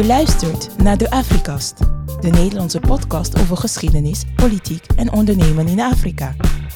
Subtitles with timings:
[0.00, 1.78] Je luistert naar de Afrikast,
[2.20, 6.34] de Nederlandse podcast over geschiedenis, politiek en ondernemen in Afrika.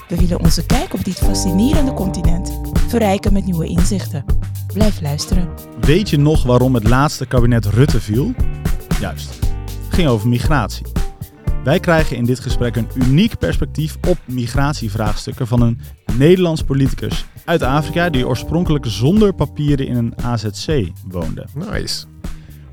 [0.08, 4.24] We willen onze kijk op dit fascinerende continent verrijken met nieuwe inzichten.
[4.72, 5.48] Blijf luisteren.
[5.80, 8.32] Weet je nog waarom het laatste kabinet Rutte viel?
[9.00, 9.28] Juist,
[9.84, 10.86] het ging over migratie.
[11.62, 15.80] Wij krijgen in dit gesprek een uniek perspectief op migratievraagstukken van een
[16.16, 21.46] Nederlands politicus uit Afrika die oorspronkelijk zonder papieren in een AZC woonde.
[21.54, 22.13] Nice.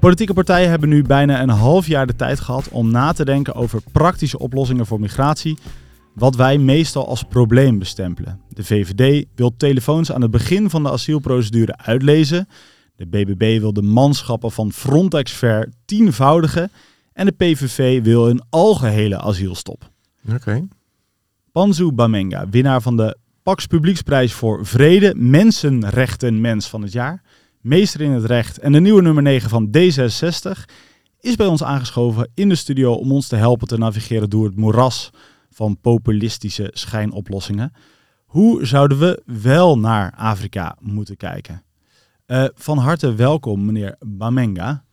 [0.02, 3.55] Politieke partijen hebben nu bijna een half jaar de tijd gehad om na te denken
[3.55, 5.58] over praktische oplossingen voor migratie,
[6.14, 8.41] wat wij meestal als probleem bestempelen.
[8.50, 12.48] De VVD wil telefoons aan het begin van de asielprocedure uitlezen.
[12.96, 16.72] De BBB wil de manschappen van Frontex ver tienvoudigen.
[17.13, 19.90] En de PVV wil een algehele asielstop.
[20.34, 20.68] Oké.
[21.52, 27.22] Panzu Bamenga, winnaar van de Pax Publieksprijs voor Vrede, Mensenrechten Mens van het jaar,
[27.62, 30.73] meester in het recht en de nieuwe nummer 9 van D66,
[31.20, 34.55] is bij ons aangeschoven in de studio om ons te helpen te navigeren door het
[34.55, 35.09] moeras
[35.49, 37.73] van populistische schijnoplossingen.
[38.26, 41.63] Hoe zouden we wel naar Afrika moeten kijken?
[42.27, 44.84] Uh, van harte welkom, meneer Bamenga.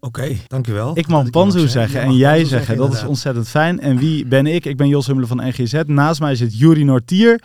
[0.00, 0.98] Oké, okay, dankjewel.
[0.98, 3.80] Ik mag Panzu zeggen en jij zeggen, zeggen dat is ontzettend fijn.
[3.80, 4.64] En wie ben ik?
[4.64, 5.82] Ik ben Jos Hummelen van NGZ.
[5.86, 7.42] Naast mij zit Juri Nortier.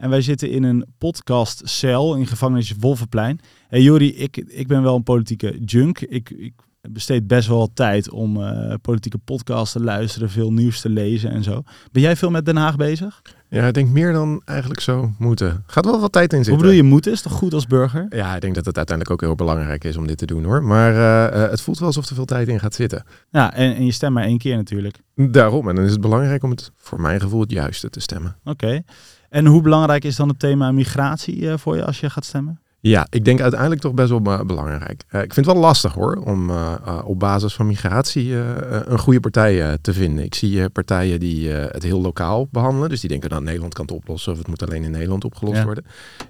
[0.00, 3.40] En wij zitten in een podcastcel in gevangenis Wolvenplein.
[3.68, 6.00] Hey Juri, ik, ik ben wel een politieke junk.
[6.00, 10.88] Ik, ik besteed best wel tijd om uh, politieke podcasts te luisteren, veel nieuws te
[10.88, 11.62] lezen en zo.
[11.92, 13.22] Ben jij veel met Den Haag bezig?
[13.48, 15.64] Ja, ik denk meer dan eigenlijk zo moeten.
[15.66, 16.54] Gaat wel wat tijd in zitten.
[16.54, 17.12] Hoe bedoel je moeten?
[17.12, 18.06] Is toch goed als burger?
[18.08, 20.62] Ja, ik denk dat het uiteindelijk ook heel belangrijk is om dit te doen hoor.
[20.62, 23.04] Maar uh, uh, het voelt wel alsof er veel tijd in gaat zitten.
[23.30, 24.98] Ja, en, en je stemt maar één keer natuurlijk.
[25.14, 25.68] Daarom.
[25.68, 28.36] En dan is het belangrijk om het voor mijn gevoel het juiste te stemmen.
[28.44, 28.82] Oké.
[29.30, 32.60] En hoe belangrijk is dan het thema migratie uh, voor je als je gaat stemmen?
[32.82, 35.04] Ja, ik denk uiteindelijk toch best wel belangrijk.
[35.10, 38.98] Uh, ik vind het wel lastig hoor, om uh, uh, op basis van migratie een
[38.98, 40.24] goede partij te vinden.
[40.24, 42.88] Ik zie partijen die het heel lokaal behandelen.
[42.88, 45.56] Dus die denken dat Nederland kan het oplossen of het moet alleen in Nederland opgelost
[45.56, 45.64] ja.
[45.64, 45.84] worden.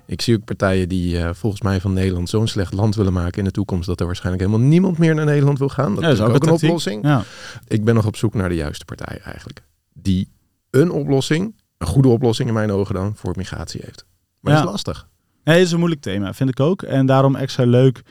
[0.06, 3.44] Ik zie ook partijen die volgens mij van Nederland zo'n slecht land willen maken in
[3.44, 5.94] de toekomst dat er waarschijnlijk helemaal niemand meer naar Nederland wil gaan.
[5.94, 7.04] Dat, ja, is ook, ook een oplossing.
[7.04, 7.22] Ja.
[7.66, 9.62] Ik ben nog op zoek naar de juiste partij eigenlijk.
[9.92, 10.28] Die
[10.70, 14.04] een oplossing, een goede oplossing in mijn ogen dan, voor migratie heeft.
[14.40, 15.08] Maar dat is lastig.
[15.44, 16.82] Nee, het is een moeilijk thema, vind ik ook.
[16.82, 18.02] En daarom extra leuk,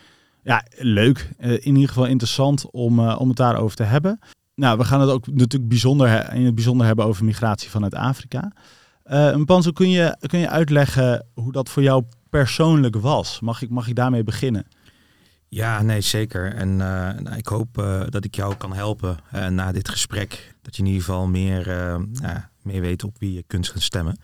[0.44, 4.20] ja, leuk, uh, in ieder geval interessant om, uh, om het daarover te hebben.
[4.56, 8.52] Nou, we gaan het ook natuurlijk bijzonder in het bijzonder hebben over migratie vanuit Afrika.
[9.06, 13.40] Uh, Panzo, kun je, kun je uitleggen hoe dat voor jou persoonlijk was?
[13.40, 14.68] Mag ik, mag ik daarmee beginnen?
[15.48, 16.54] Ja, nee, zeker.
[16.54, 19.18] En nou, ik hoop dat ik jou kan helpen
[19.50, 20.56] na dit gesprek.
[20.62, 21.66] Dat je in ieder geval meer,
[22.72, 24.20] meer weet op wie je kunt gaan stemmen.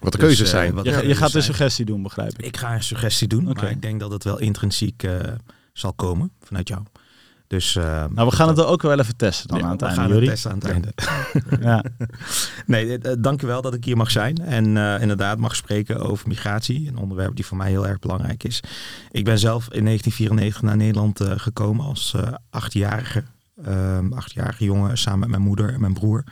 [0.00, 0.76] Wat de keuzes dus, zijn.
[0.82, 2.46] je, je gaat een suggestie doen, begrijp ik.
[2.46, 3.62] Ik ga een suggestie doen, okay.
[3.62, 5.20] maar ik denk dat het wel intrinsiek uh,
[5.72, 6.82] zal komen vanuit jou.
[7.48, 9.80] Dus, uh, nou, we gaan het er ook wel even testen dan ja, aan het
[9.80, 10.02] we einde.
[10.02, 10.92] We gaan het testen aan het einde.
[11.68, 11.84] ja.
[12.66, 16.00] Nee, uh, dank je wel dat ik hier mag zijn en uh, inderdaad mag spreken
[16.00, 16.88] over migratie.
[16.88, 18.60] Een onderwerp die voor mij heel erg belangrijk is.
[19.10, 22.14] Ik ben zelf in 1994 naar Nederland gekomen als
[22.50, 23.24] achtjarige,
[23.64, 26.24] ehm, achtjarige jongen samen met mijn moeder en mijn broer.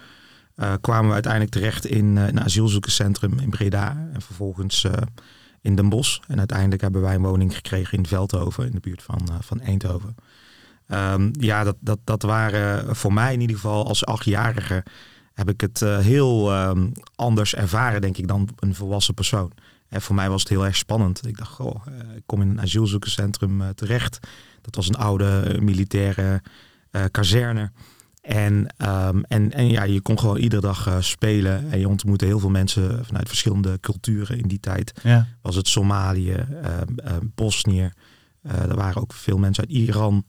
[0.57, 4.93] Uh, kwamen we uiteindelijk terecht in uh, een asielzoekerscentrum in Breda en vervolgens uh,
[5.61, 6.19] in Den Bosch.
[6.27, 10.15] En uiteindelijk hebben wij een woning gekregen in Veldhoven, in de buurt van, van Eindhoven.
[10.89, 14.85] Um, ja, dat, dat, dat waren voor mij in ieder geval als achtjarige
[15.35, 19.53] heb ik het heel um, anders ervaren, denk ik, dan een volwassen persoon.
[19.89, 21.27] En voor mij was het heel erg spannend.
[21.27, 21.87] Ik dacht, goh,
[22.17, 24.19] ik kom in een asielzoekerscentrum terecht.
[24.61, 26.43] Dat was een oude militaire
[27.11, 27.71] kazerne.
[28.27, 31.71] En, um, en, en ja, je kon gewoon iedere dag uh, spelen.
[31.71, 34.93] En je ontmoette heel veel mensen vanuit verschillende culturen in die tijd.
[35.03, 35.27] Ja.
[35.43, 36.67] Was het Somalië, uh,
[37.05, 37.91] uh, Bosnië.
[38.43, 40.25] er waren ook veel mensen uit Iran.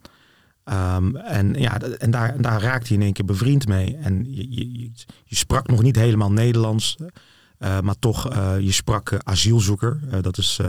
[0.65, 3.97] Um, en ja, en daar, daar raakte je in één keer bevriend mee.
[4.01, 4.91] En je, je,
[5.25, 6.95] je sprak nog niet helemaal Nederlands.
[7.59, 9.99] maar toch, je sprak asielzoeker.
[10.21, 10.59] dat is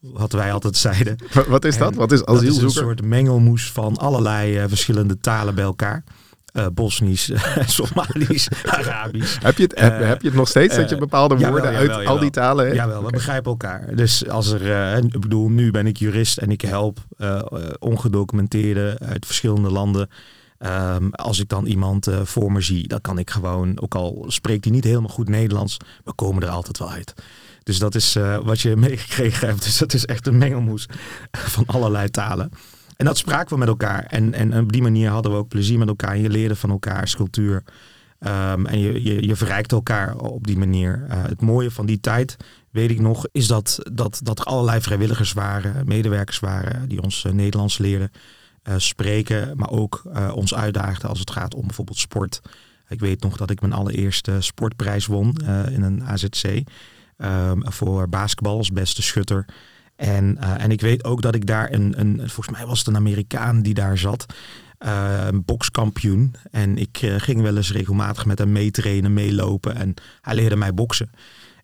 [0.00, 1.16] wat wij altijd zeiden.
[1.48, 1.90] Wat is dat?
[1.90, 2.62] En wat is asielzoeker?
[2.62, 6.04] Dat is een soort mengelmoes van allerlei verschillende talen bij elkaar.
[6.52, 7.30] Uh, Bosnisch,
[7.66, 9.36] Somalisch, Arabisch.
[9.42, 11.72] Heb je, het, heb, uh, heb, je het nog steeds dat je bepaalde woorden jawel,
[11.72, 12.06] jawel, uit jawel.
[12.06, 12.66] al die talen...
[12.66, 12.72] Hè?
[12.72, 13.10] Jawel, we okay.
[13.10, 13.96] begrijpen elkaar.
[13.96, 16.98] Dus als er, uh, ik bedoel, nu ben ik jurist en ik help
[17.78, 20.08] ongedocumenteerden uit verschillende landen.
[20.58, 24.64] Um, als ik dan iemand voor me zie, dan kan ik gewoon, ook al spreekt
[24.64, 27.14] hij niet helemaal goed Nederlands, we komen er altijd wel uit.
[27.62, 29.64] Dus dat is wat je meegekregen hebt.
[29.64, 30.86] Dus dat is echt een mengelmoes
[31.30, 32.50] van allerlei talen.
[33.02, 34.04] En dat spraken we met elkaar.
[34.04, 36.16] En, en, op die manier hadden we ook plezier met elkaar.
[36.16, 37.62] Je leerde van elkaar cultuur.
[38.20, 41.06] Um, en je, je, je verrijkt elkaar op die manier.
[41.08, 42.36] Uh, het mooie van die tijd,
[42.70, 47.24] weet ik nog, is dat, dat, dat er allerlei vrijwilligers waren, medewerkers waren, die ons
[47.24, 48.10] uh, Nederlands leerden.
[48.76, 50.02] spreken, maar ook
[50.34, 52.40] ons uitdaagden als het gaat om bijvoorbeeld sport.
[52.88, 55.36] Ik weet nog dat ik mijn allereerste sportprijs won
[55.70, 56.62] in een AZC
[57.16, 59.44] ehm, voor basketbal als beste schutter.
[59.96, 62.96] En, en ik weet ook dat ik daar een, een, volgens mij was het een
[62.96, 64.26] Amerikaan die daar zat.
[64.86, 66.34] Uh, een bokskampioen.
[66.50, 69.76] En ik ging wel eens regelmatig met hem meetrainen, meelopen.
[69.76, 71.10] En hij leerde mij boksen.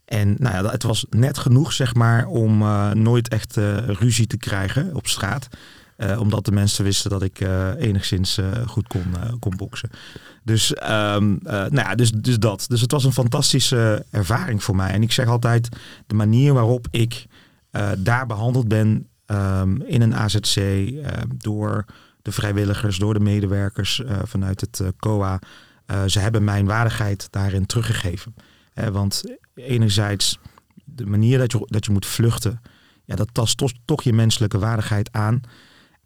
[0.05, 2.59] En nou ja, het was net genoeg, zeg maar, om
[2.93, 5.49] nooit echt ruzie te krijgen op straat.
[6.19, 7.41] Omdat de mensen wisten dat ik
[7.79, 9.05] enigszins goed kon,
[9.39, 9.91] kon boksen.
[10.43, 12.65] Dus, um, nou ja, dus, dus dat.
[12.69, 14.91] Dus het was een fantastische ervaring voor mij.
[14.91, 15.69] En ik zeg altijd,
[16.07, 17.27] de manier waarop ik
[17.99, 20.61] daar behandeld ben um, in een AZC
[21.37, 21.85] door
[22.23, 25.39] de vrijwilligers, door de medewerkers vanuit het COA.
[26.07, 28.35] ze hebben mijn waardigheid daarin teruggegeven.
[28.93, 29.25] want
[29.55, 30.39] enerzijds
[30.85, 32.61] de manier dat je, dat je moet vluchten,
[33.05, 35.41] ja, dat tast toch je menselijke waardigheid aan.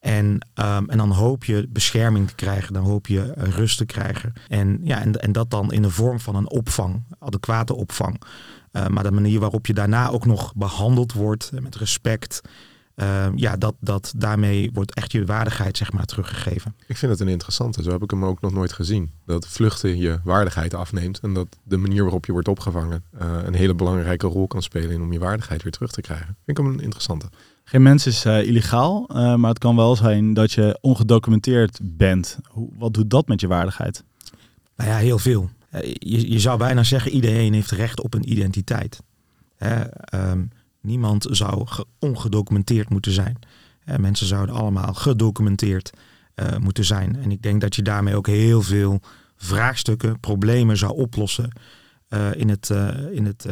[0.03, 4.33] En, um, en dan hoop je bescherming te krijgen, dan hoop je rust te krijgen.
[4.49, 8.21] En, ja, en, en dat dan in de vorm van een opvang, adequate opvang.
[8.73, 12.43] Uh, maar de manier waarop je daarna ook nog behandeld wordt met respect,
[12.95, 16.75] Ehm, ja, dat, dat daarmee wordt echt je waardigheid zeg maar, teruggegeven.
[16.87, 17.83] Ik vind het een interessante.
[17.83, 19.11] Zo heb ik hem ook nog nooit gezien.
[19.27, 21.21] Dat vluchten je waardigheid afneemt.
[21.21, 25.03] En dat de manier waarop je wordt opgevangen een hele belangrijke rol kan spelen in
[25.03, 26.37] om je waardigheid weer terug te krijgen.
[26.45, 27.29] Vind ik hem een interessante.
[27.65, 32.39] Geen mens is uh, illegaal, uh, maar het kan wel zijn dat je ongedocumenteerd bent.
[32.49, 34.05] Hoe, wat doet dat met je waardigheid?
[34.77, 35.51] Nou ja, heel veel.
[35.99, 39.03] Je, je zou bijna zeggen, iedereen heeft recht op een identiteit.
[39.57, 39.85] Hè,
[40.31, 40.51] um,
[40.83, 41.67] Niemand zou
[41.99, 43.39] ongedocumenteerd moeten zijn.
[43.87, 45.91] Uh, mensen zouden allemaal gedocumenteerd
[46.37, 47.17] uh, moeten zijn.
[47.17, 49.01] En ik denk dat je daarmee ook heel veel
[49.37, 51.53] vraagstukken, problemen zou oplossen
[52.09, 52.71] uh, in het,
[53.13, 53.47] in het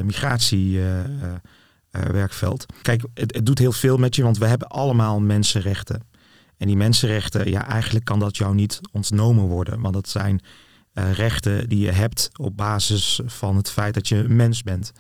[1.93, 2.67] migratiewerkveld.
[2.83, 6.09] Kijk, het, het doet heel veel met je, want we hebben allemaal mensenrechten.
[6.57, 9.81] En die mensenrechten, ja, eigenlijk kan dat jou niet ontnomen worden.
[9.81, 10.41] Want dat zijn
[10.93, 14.93] rechten die je hebt op basis van het feit dat je een mens bent.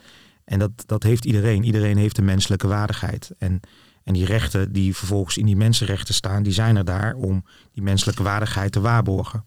[0.45, 1.65] En dat, dat heeft iedereen.
[1.65, 3.31] Iedereen heeft een menselijke waardigheid.
[3.39, 3.61] En,
[4.05, 7.83] en die rechten die vervolgens in die mensenrechten staan, die zijn er daar om die
[7.83, 9.45] menselijke waardigheid te waarborgen.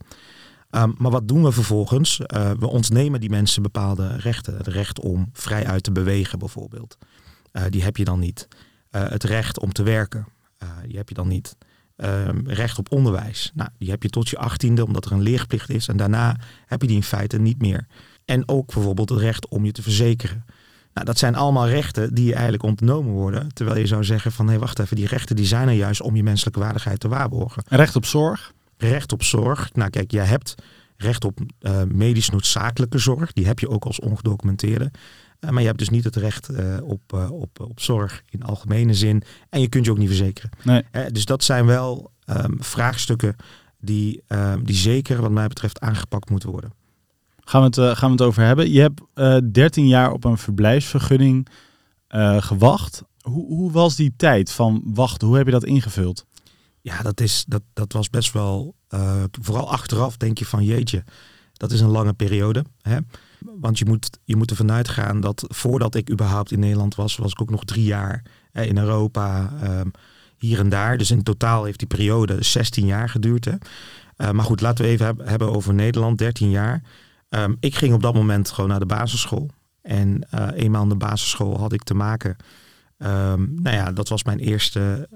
[0.76, 2.20] Um, maar wat doen we vervolgens?
[2.20, 4.58] Uh, we ontnemen die mensen bepaalde rechten.
[4.58, 6.98] Het recht om vrij uit te bewegen bijvoorbeeld.
[7.54, 8.48] Uh, die heb je dan niet.
[8.92, 10.28] Uh, het recht om te werken.
[10.88, 11.56] die heb je dan niet.
[11.98, 13.52] Um, recht op onderwijs.
[13.54, 15.88] Nou, die heb je tot je achttiende omdat er een leerplicht is.
[15.88, 17.88] En daarna heb je die in feite niet meer.
[18.26, 20.46] En ook bijvoorbeeld het recht om je te verzekeren.
[20.94, 23.54] Nou, dat zijn allemaal rechten die je eigenlijk ontnomen worden.
[23.54, 26.02] Terwijl je zou zeggen van hé, hey, wacht even, die rechten die zijn er juist
[26.02, 27.64] om je menselijke waardigheid te waarborgen.
[27.68, 28.54] Recht op zorg?
[28.78, 29.74] Recht op zorg.
[29.74, 30.56] Nou kijk, jij hebt
[30.98, 33.34] recht op uh, medisch noodzakelijke zorg.
[33.34, 34.92] Die heb je ook als ongedocumenteerde.
[35.44, 38.94] Uh, maar je hebt dus niet het recht uh, op, op, op zorg in algemene
[38.94, 39.24] zin.
[39.50, 40.50] En je kunt je ook niet verzekeren.
[40.64, 40.84] Nee.
[41.12, 43.36] dus dat zijn wel um, vraagstukken
[43.80, 46.74] die, um, die zeker wat mij betreft aangepakt moeten worden.
[47.40, 48.72] Gaan we het, uh, gaan we het over hebben.
[48.72, 51.48] Je hebt uh, eh, 13 jaar op een verblijfsvergunning
[52.10, 53.04] uh, gewacht.
[53.22, 55.28] Hoe, hoe was die tijd van wachten?
[55.28, 56.26] Hoe heb je dat ingevuld?
[56.82, 58.76] Ja, dat, is, dat, dat was best wel,
[59.42, 61.04] vooral achteraf denk je van jeetje,
[61.54, 62.66] dat is een lange periode.
[62.82, 62.98] Hè?
[63.60, 67.32] Want je moet, je moet ervan uitgaan dat voordat ik überhaupt in Nederland was, was
[67.32, 69.92] ik ook nog drie jaar in Europa, um,
[70.38, 70.98] hier en daar.
[70.98, 73.46] Dus in totaal heeft die periode 16 jaar geduurd.
[73.46, 73.56] Hè?
[74.32, 76.82] maar goed, laten we even hebben over Nederland, 13 jaar.
[77.30, 79.50] Um, ik ging op dat moment gewoon naar de basisschool.
[79.82, 82.36] En uh, eenmaal in de basisschool had ik te maken.
[82.98, 85.10] Um, nou ja, dat was mijn eerste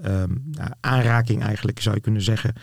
[0.79, 2.53] aanraking eigenlijk, zou je kunnen zeggen.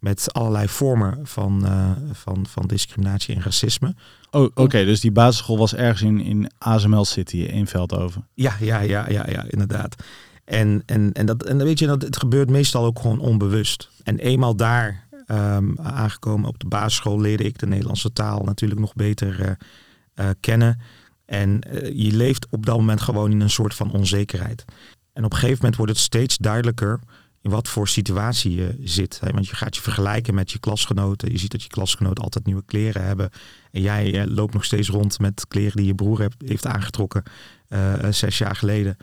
[0.00, 3.94] Met allerlei vormen van, uh, van, van discriminatie en racisme.
[4.30, 4.60] Oh, oké.
[4.60, 4.84] Okay.
[4.84, 8.28] Dus die basisschool was ergens in, in ASML City in Veldhoven.
[8.34, 10.02] Ja, ja, ja, ja, ja inderdaad.
[10.44, 13.90] En, en, en, dat, en weet je, dat, het gebeurt meestal ook gewoon onbewust.
[14.02, 18.94] En eenmaal daar um, aangekomen op de basisschool leerde ik de Nederlandse taal natuurlijk nog
[18.94, 19.50] beter uh,
[20.14, 20.80] uh, kennen.
[21.24, 21.60] En
[21.94, 24.64] je leeft op dat moment gewoon in een soort van onzekerheid.
[25.12, 27.00] En op een gegeven moment wordt het steeds duidelijker
[27.42, 29.20] in wat voor situatie je zit.
[29.20, 29.30] Hè?
[29.30, 31.32] Want je gaat je vergelijken met je klasgenoten.
[31.32, 33.30] Je ziet dat je klasgenoten altijd nieuwe kleren hebben.
[33.70, 37.22] En jij loopt nog steeds rond met kleren die je broer heeft aangetrokken
[38.10, 38.96] zes jaar geleden.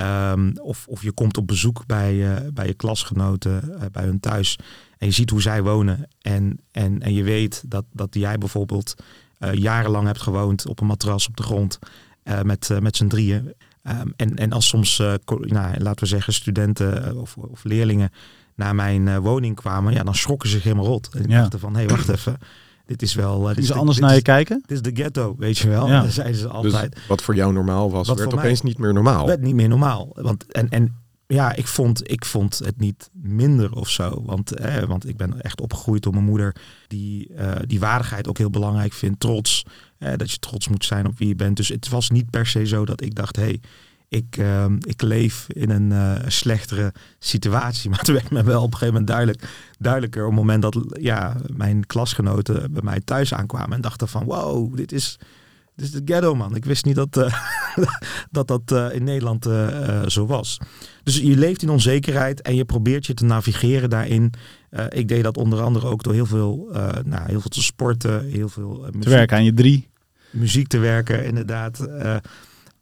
[0.00, 4.58] Um, of, of je komt op bezoek bij, bij je klasgenoten, bij hun thuis.
[4.98, 6.08] En je ziet hoe zij wonen.
[6.20, 8.94] En, en, en je weet dat, dat jij bijvoorbeeld
[9.52, 11.78] jarenlang hebt gewoond op een matras op de grond.
[12.42, 13.54] Met, met z'n drieën.
[13.88, 14.96] Um, en, en als soms,
[15.26, 18.10] nou, laten we zeggen, studenten of, of leerlingen
[18.54, 21.08] naar mijn woning kwamen, ja, dan schrokken ze zich helemaal rot.
[21.14, 21.40] En ja.
[21.40, 22.38] dachten van, hé, hey, wacht even.
[22.86, 23.42] Dit is wel.
[23.42, 24.62] dit is anders naar je kijken?
[24.66, 25.88] Dit is de ghetto, weet je wel.
[25.88, 26.08] Ja.
[26.20, 26.94] zeiden ze altijd.
[26.94, 29.26] Dus wat voor jou normaal was, wat werd opeens niet meer normaal.
[29.26, 30.08] Werd niet meer normaal.
[30.14, 31.01] Want, en, en
[31.32, 34.22] ja, ik vond, ik vond het niet minder of zo.
[34.24, 38.38] Want, eh, want ik ben echt opgegroeid door mijn moeder, die uh, die waardigheid ook
[38.38, 39.20] heel belangrijk vindt.
[39.20, 39.64] Trots.
[39.98, 41.56] Eh, dat je trots moet zijn op wie je bent.
[41.56, 43.60] Dus het was niet per se zo dat ik dacht, hé, hey,
[44.08, 47.90] ik, uh, ik leef in een slechtere situatie.
[47.90, 49.42] Maar toen werd me wel op een gegeven moment duidelijk,
[49.78, 54.24] duidelijker op het moment dat ja, mijn klasgenoten bij mij thuis aankwamen en dachten van
[54.24, 55.18] wow, dit is,
[55.82, 56.56] is de ghetto man.
[56.56, 57.34] Ik wist niet dat uh,
[58.30, 59.48] dat, dat in Nederland
[60.06, 60.58] zo was.
[61.02, 64.32] Dus je leeft in onzekerheid en je probeert je te navigeren daarin.
[64.88, 66.68] ik deed dat onder andere ook door heel veel,
[67.04, 69.88] nou, heel veel te sporten, heel veel muziek, te werken aan je drie.
[70.30, 71.88] Muziek te werken, inderdaad.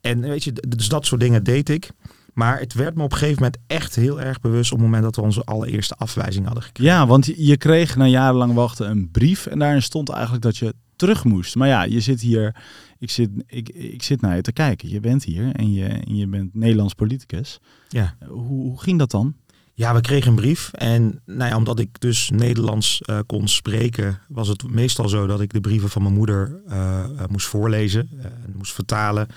[0.01, 1.91] En weet je, dus dat soort dingen deed ik.
[2.33, 5.03] Maar het werd me op een gegeven moment echt heel erg bewust op het moment
[5.03, 6.93] dat we onze allereerste afwijzing hadden gekregen.
[6.93, 10.73] Ja, want je kreeg na jarenlang wachten een brief en daarin stond eigenlijk dat je
[10.95, 11.55] terug moest.
[11.55, 12.55] Maar ja, je zit hier,
[13.01, 14.89] ik zit, ik, ik zit naar je te kijken.
[14.89, 17.59] Je bent hier en je, en je bent Nederlands politicus.
[17.89, 18.15] Ja.
[18.27, 19.35] Hoe, hoe ging dat dan?
[19.73, 20.71] Ja, we kregen een brief.
[20.73, 25.41] En nou ja, omdat ik dus Nederlands uh, kon spreken, was het meestal zo dat
[25.41, 29.27] ik de brieven van mijn moeder uh, moest voorlezen, uh, moest vertalen.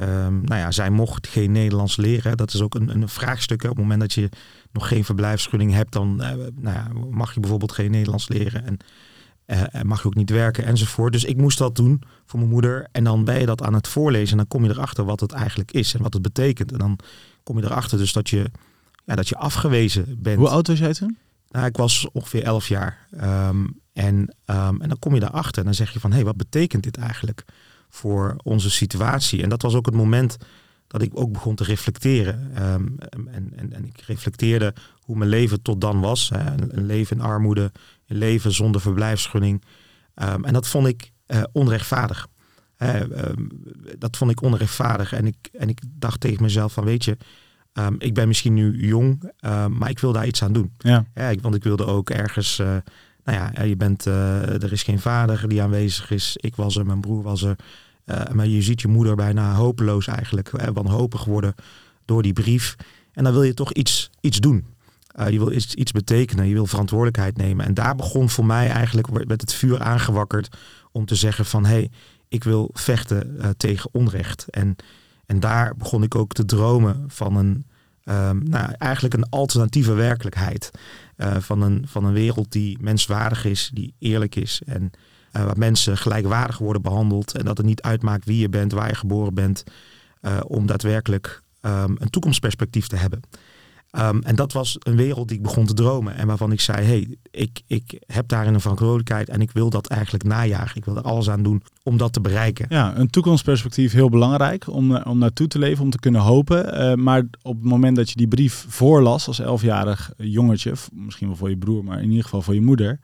[0.00, 2.36] Um, nou ja, zij mocht geen Nederlands leren.
[2.36, 3.62] Dat is ook een, een vraagstuk.
[3.62, 4.28] Op het moment dat je
[4.72, 8.64] nog geen verblijfsvergunning hebt, dan nou ja, mag je bijvoorbeeld geen Nederlands leren.
[8.64, 8.76] En
[9.46, 11.12] uh, mag je ook niet werken enzovoort.
[11.12, 12.88] Dus ik moest dat doen voor mijn moeder.
[12.92, 14.30] En dan ben je dat aan het voorlezen.
[14.30, 16.72] En dan kom je erachter wat het eigenlijk is en wat het betekent.
[16.72, 16.98] En dan
[17.42, 18.50] kom je erachter dus dat je,
[19.04, 20.38] ja, dat je afgewezen bent.
[20.38, 21.16] Hoe oud was jij toen?
[21.50, 23.06] Nou, ik was ongeveer elf jaar.
[23.22, 24.14] Um, en,
[24.46, 26.82] um, en dan kom je daarachter en dan zeg je van, hé, hey, wat betekent
[26.82, 27.44] dit eigenlijk?
[27.94, 29.42] voor onze situatie.
[29.42, 30.36] En dat was ook het moment
[30.86, 32.62] dat ik ook begon te reflecteren.
[32.72, 36.28] Um, en, en, en, ik reflecteerde hoe mijn leven tot dan was.
[36.28, 36.50] Hè.
[36.68, 37.70] Een, leven in armoede, een
[38.06, 39.62] leven zonder verblijfsgunning.
[40.14, 42.26] Um, en dat vond ik uh, onrechtvaardig.
[42.78, 43.48] Uh, um,
[43.98, 45.12] dat vond ik onrechtvaardig.
[45.12, 47.16] En ik, en ik dacht tegen mezelf van weet je,
[47.98, 49.32] ik ben misschien nu jong,
[49.68, 50.72] maar ik wil daar iets aan doen.
[50.78, 51.04] Ja.
[51.14, 52.58] ja ik, want ik wilde ook ergens...
[52.58, 52.76] Uh,
[53.24, 56.36] nou ja, je bent, er is geen vader die aanwezig is.
[56.36, 57.56] Ik was er, mijn broer was er.
[58.32, 61.54] Maar je ziet je moeder bijna hopeloos eigenlijk, wanhopig worden
[62.04, 62.76] door die brief.
[63.12, 64.64] En dan wil je toch iets, iets doen.
[65.20, 67.66] Uh, je wil iets, iets betekenen, je wil verantwoordelijkheid nemen.
[67.66, 70.56] En daar begon voor mij eigenlijk, met het vuur aangewakkerd
[70.92, 71.90] om te zeggen van hé, hey,
[72.28, 74.48] ik wil vechten tegen onrecht.
[74.50, 74.76] En,
[75.26, 77.66] en daar begon ik ook te dromen van een,
[78.04, 80.70] um, nou, eigenlijk een alternatieve werkelijkheid.
[81.38, 84.90] van, een, van een wereld die menswaardig is, die eerlijk is en
[85.32, 87.36] waar mensen gelijkwaardig worden behandeld.
[87.36, 89.64] En dat het niet uitmaakt wie je bent, waar je geboren bent.
[90.46, 93.20] Om daadwerkelijk um, een toekomstperspectief te hebben.
[93.98, 96.14] Um, en dat was een wereld die ik begon te dromen.
[96.14, 99.28] En waarvan ik zei, hey, ik, ik heb daarin een verantwoordelijkheid.
[99.28, 100.76] En ik wil dat eigenlijk najagen.
[100.76, 102.66] Ik wil er alles aan doen om dat te bereiken.
[102.68, 106.80] Ja, een toekomstperspectief heel belangrijk om, om naartoe te leven, om te kunnen hopen.
[106.80, 111.36] Uh, maar op het moment dat je die brief voorlas als elfjarig jongetje, misschien wel
[111.36, 113.00] voor je broer, maar in ieder geval voor je moeder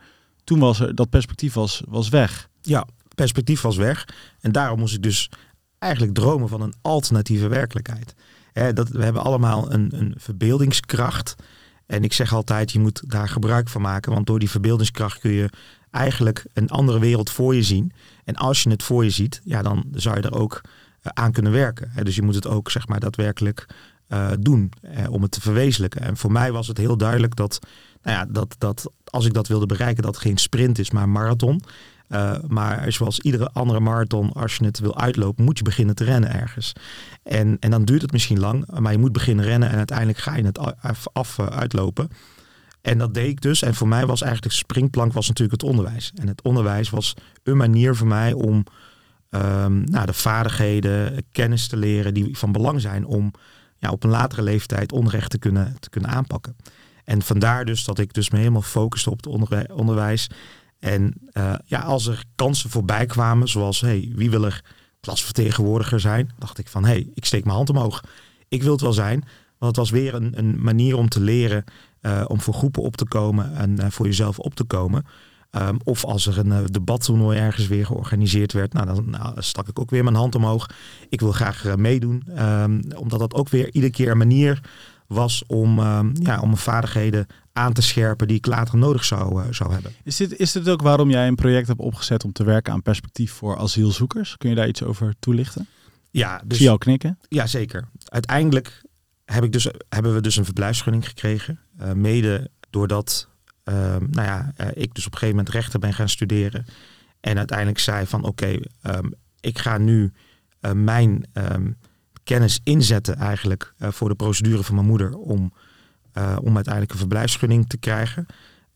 [0.51, 2.49] toen was er dat perspectief was, was weg.
[2.61, 4.09] Ja, perspectief was weg.
[4.41, 5.31] En daarom moest ik dus
[5.79, 8.15] eigenlijk dromen van een alternatieve werkelijkheid.
[8.53, 11.35] Dat, we hebben allemaal een, een verbeeldingskracht.
[11.87, 14.13] En ik zeg altijd, je moet daar gebruik van maken.
[14.13, 15.51] Want door die verbeeldingskracht kun je
[15.91, 17.93] eigenlijk een andere wereld voor je zien.
[18.25, 20.71] En als je het voor je ziet, ja, dan zou je er ook uh,
[21.03, 21.93] aan kunnen werken.
[22.03, 23.67] dus je moet het ook zeg maar daadwerkelijk
[24.09, 26.01] uh, doen uh, om het te verwezenlijken.
[26.01, 27.59] En voor mij was het heel duidelijk dat
[28.03, 31.13] nou ja, dat, dat als ik dat wilde bereiken, dat geen sprint is, maar een
[31.13, 31.63] marathon.
[32.13, 36.05] Uh, maar zoals iedere andere marathon, als je het wil uitlopen, moet je beginnen te
[36.05, 36.73] rennen ergens.
[37.23, 40.37] En, en dan duurt het misschien lang, maar je moet beginnen rennen en uiteindelijk ga
[40.37, 40.59] je het
[41.13, 42.09] af, uh, uitlopen.
[42.81, 43.63] En dat deed ik dus.
[43.63, 46.13] En voor mij was eigenlijk de springplank was natuurlijk het onderwijs.
[46.15, 48.65] En het onderwijs was een manier voor mij om
[49.31, 53.33] um, nou, de vaardigheden, kennis te leren die van belang zijn om
[53.79, 56.57] ja, op een latere leeftijd onrecht te kunnen, te kunnen aanpakken.
[57.05, 60.31] En vandaar dus dat ik dus me helemaal focuste op het onder onderwijs.
[60.81, 64.65] En uh, ja, als er kansen voorbij kwamen, zoals hey, wie wil er
[65.01, 68.05] klasvertegenwoordiger zijn, dacht ik van hé, hey, ik steek mijn hand omhoog.
[68.49, 69.25] Ik wil het wel zijn,
[69.59, 71.65] want het was weer een, een manier om te leren,
[72.03, 75.07] uh, om voor groepen op te komen en uh, voor jezelf op te komen.
[75.53, 79.79] Um, of als er een debattoernooi ergens weer georganiseerd werd, nou, dan nou, stak ik
[79.79, 80.67] ook weer mijn hand omhoog.
[81.09, 84.61] Ik wil graag meedoen, um, omdat dat ook weer iedere keer een manier
[85.13, 89.53] was om, uh, ja, om vaardigheden aan te scherpen die ik later nodig zou, uh,
[89.53, 89.93] zou hebben.
[90.05, 92.83] Is dit, is dit ook waarom jij een project hebt opgezet om te werken aan
[92.83, 94.37] perspectief voor asielzoekers?
[94.37, 95.67] Kun je daar iets over toelichten?
[96.11, 97.19] Ja, dus, zie je al knikken?
[97.29, 97.89] Ja, zeker.
[98.05, 98.83] Uiteindelijk
[99.25, 101.61] heb ik dus, hebben we dus een verblijfsgunning gekregen.
[101.81, 103.29] Uh, mede doordat
[103.65, 106.67] ehm, nou ja, ik dus op een gegeven moment rechter ben gaan studeren.
[107.21, 110.13] En uiteindelijk zei van oké, okay, um, ik ga nu
[110.75, 111.25] mijn
[112.25, 115.53] kennis inzetten eigenlijk voor de procedure van mijn moeder om,
[116.43, 118.27] om uiteindelijk een verblijfsgunning te krijgen.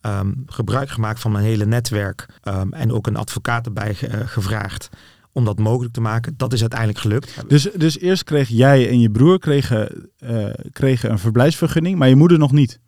[0.00, 4.90] Ehm, gebruik gemaakt van mijn hele netwerk ehm, en ook een advocaat erbij gevraagd
[5.34, 6.34] om dat mogelijk te maken.
[6.36, 7.42] Dat is uiteindelijk gelukt.
[7.48, 12.16] Dus, dus eerst kreeg jij en je broer kregen, uh, kregen een verblijfsvergunning, maar je
[12.16, 12.80] moeder nog niet?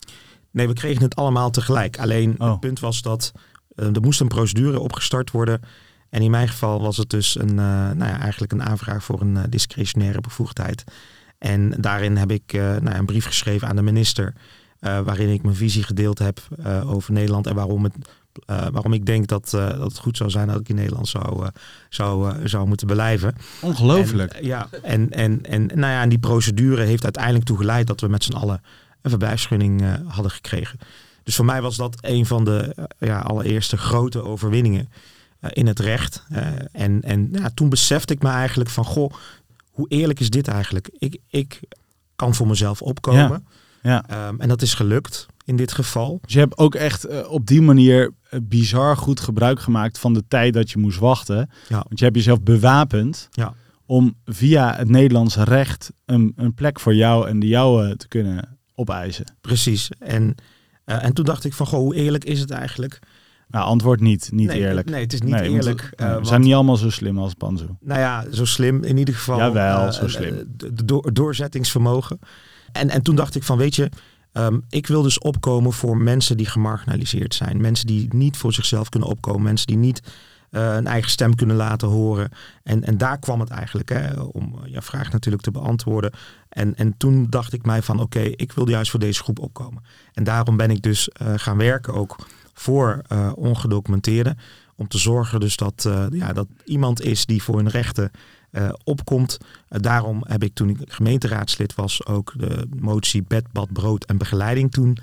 [0.50, 1.98] Nee, we kregen het allemaal tegelijk.
[1.98, 2.58] Alleen het oh.
[2.58, 3.32] punt was dat
[3.74, 5.60] uh, er moest een procedure opgestart worden.
[6.10, 9.20] En in mijn geval was het dus een, uh, nou ja, eigenlijk een aanvraag voor
[9.20, 10.84] een discretionaire bevoegdheid.
[11.38, 14.34] En daarin heb ik nou ja, een brief geschreven aan de minister.
[14.80, 16.40] waarin ik mijn visie gedeeld heb
[16.86, 17.94] over Nederland en waarom het
[18.46, 21.48] waarom ik denk dat, dat het goed zou zijn dat ik in Nederland zou,
[21.88, 23.34] zou, zou moeten blijven.
[23.60, 24.32] Ongelooflijk.
[24.32, 28.00] En, ja, en, en, en, nou ja, en die procedure heeft uiteindelijk toe geleid dat
[28.00, 28.62] we met z'n allen
[29.02, 30.78] een verblijfsgunning hadden gekregen.
[31.22, 34.88] Dus voor mij was dat een van de ja, allereerste grote overwinningen
[35.52, 36.24] in het recht.
[36.72, 39.12] en en ja, toen besefte ik me eigenlijk van, goh,
[39.70, 40.88] hoe eerlijk is dit eigenlijk?
[40.98, 41.60] Ik, ik
[42.16, 43.46] kan voor mezelf opkomen.
[43.82, 44.04] Ja.
[44.08, 44.28] ja.
[44.28, 46.18] Um, en dat is gelukt in dit geval.
[46.22, 50.14] Dus je hebt ook echt uh, op die manier uh, bizar goed gebruik gemaakt van
[50.14, 51.50] de tijd dat je moest wachten.
[51.68, 51.84] Ja.
[51.88, 53.54] Want je hebt jezelf bewapend ja.
[53.86, 58.58] om via het Nederlandse recht een, een plek voor jou en de jouwe te kunnen
[58.74, 59.24] opeisen.
[59.40, 59.90] Precies.
[59.98, 60.34] En,
[60.86, 62.98] uh, en toen dacht ik van, goh, hoe eerlijk is het eigenlijk?
[63.48, 64.28] Nou, antwoord niet.
[64.32, 64.90] Niet nee, eerlijk.
[64.90, 65.92] Nee, het is niet nee, eerlijk.
[65.96, 67.76] Want, we zijn niet allemaal zo slim als Panzo.
[67.80, 69.38] Nou ja, zo slim in ieder geval.
[69.38, 70.44] Jawel, zo slim.
[70.56, 72.18] De, door, doorzettingsvermogen.
[72.72, 73.90] En, en toen dacht ik van, weet je,
[74.32, 77.60] Um, ik wil dus opkomen voor mensen die gemarginaliseerd zijn.
[77.60, 79.42] Mensen die niet voor zichzelf kunnen opkomen.
[79.42, 80.00] Mensen die niet
[80.50, 82.30] een eigen stem kunnen laten horen.
[82.62, 86.12] En, en daar kwam het eigenlijk, hè, om je vraag natuurlijk te beantwoorden.
[86.48, 89.82] En, en toen dacht ik mij van oké, ik wil juist voor deze groep opkomen.
[90.12, 92.16] En daarom ben ik dus gaan werken ook
[92.58, 94.38] voor uh, ongedocumenteerden.
[94.76, 98.10] Om te zorgen dus dat, ja, dat iemand is die voor hun rechten
[98.50, 99.38] uh, opkomt.
[99.68, 104.72] Daarom heb ik toen ik gemeenteraadslid was ook de motie bed, bad, brood en begeleiding
[104.72, 104.96] toen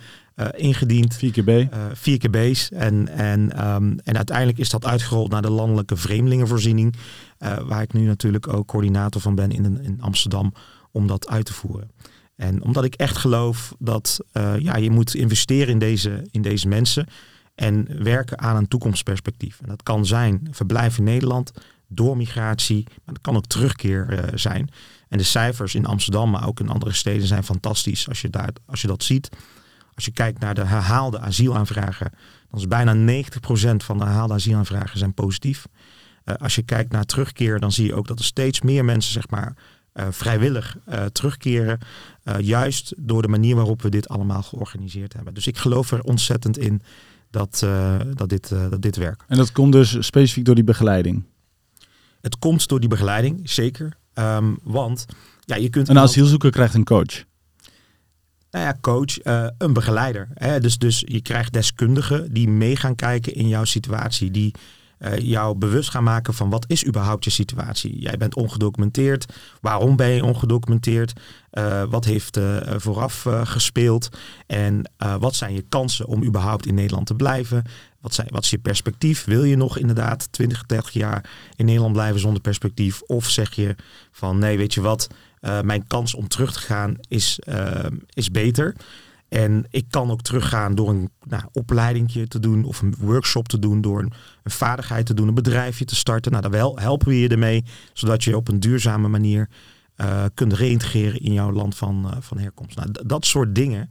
[0.55, 1.15] ingediend.
[1.15, 1.75] 4 keer B.
[1.93, 2.71] 4 keer B's.
[2.71, 6.95] En, en, um, en uiteindelijk is dat uitgerold naar de landelijke vreemdelingenvoorziening.
[7.65, 10.53] waar ik nu natuurlijk ook coördinator van ben in, in Amsterdam
[10.91, 11.91] om dat uit te voeren.
[12.35, 14.19] En omdat ik echt geloof dat
[14.57, 17.07] ja, je moet investeren in deze, in deze mensen
[17.55, 19.59] en werken aan een toekomstperspectief.
[19.61, 21.51] En dat kan zijn verblijf in Nederland,
[21.87, 24.69] door migratie, maar dat kan ook terugkeer uh, zijn.
[25.09, 28.49] En de cijfers in Amsterdam, maar ook in andere steden zijn fantastisch als je, daar,
[28.65, 29.29] als je dat ziet.
[29.95, 32.11] Als je kijkt naar de herhaalde asielaanvragen,
[32.49, 35.65] dan is bijna 90% van de herhaalde asielaanvragen zijn positief.
[36.25, 39.13] Uh, als je kijkt naar terugkeer, dan zie je ook dat er steeds meer mensen
[39.13, 39.55] zeg maar,
[39.93, 40.77] uh, vrijwillig
[41.11, 41.79] terugkeren.
[42.39, 45.33] juist door de manier waarop we dit allemaal georganiseerd hebben.
[45.33, 46.81] Dus ik geloof er ontzettend in
[47.33, 47.65] dat,
[48.13, 49.23] dat, dit, dat dit werkt.
[49.27, 51.23] En dat komt dus specifiek door die begeleiding?
[52.21, 53.97] Het komt door die begeleiding, zeker.
[54.13, 55.05] Um, want
[55.45, 55.89] ja, je kunt.
[55.89, 57.23] Een asielzoeker krijgt een coach.
[58.51, 60.27] Nou ja, coach, uh, een begeleider.
[60.33, 60.59] Hè?
[60.59, 64.31] Dus, dus je krijgt deskundigen die mee gaan kijken in jouw situatie.
[64.31, 64.53] Die
[64.99, 67.99] uh, jou bewust gaan maken van wat is überhaupt je situatie.
[67.99, 69.25] Jij bent ongedocumenteerd.
[69.61, 71.13] Waarom ben je ongedocumenteerd?
[71.51, 72.39] Uh, wat heeft
[72.77, 74.09] vooraf gespeeld?
[74.47, 77.63] En wat zijn je kansen om überhaupt in Nederland te blijven?
[78.01, 79.23] Wat, zijn, wat is je perspectief?
[79.23, 83.01] Wil je nog inderdaad 20, 30 jaar in Nederland blijven zonder perspectief?
[83.01, 83.75] Of zeg je
[84.11, 85.07] van nee, weet je wat,
[85.63, 87.39] mijn kans om terug te gaan is,
[88.13, 88.75] is beter.
[89.33, 93.59] En ik kan ook teruggaan door een nou, opleidingje te doen of een workshop te
[93.59, 96.31] doen, door een, vaardigheid te doen, een bedrijfje te starten.
[96.31, 99.49] Nou, daar helpen we je ermee, zodat je op een duurzame manier
[99.97, 102.75] uh, kunt reïntegreren in jouw land van, van herkomst.
[102.75, 103.89] Nou, dat soort dingen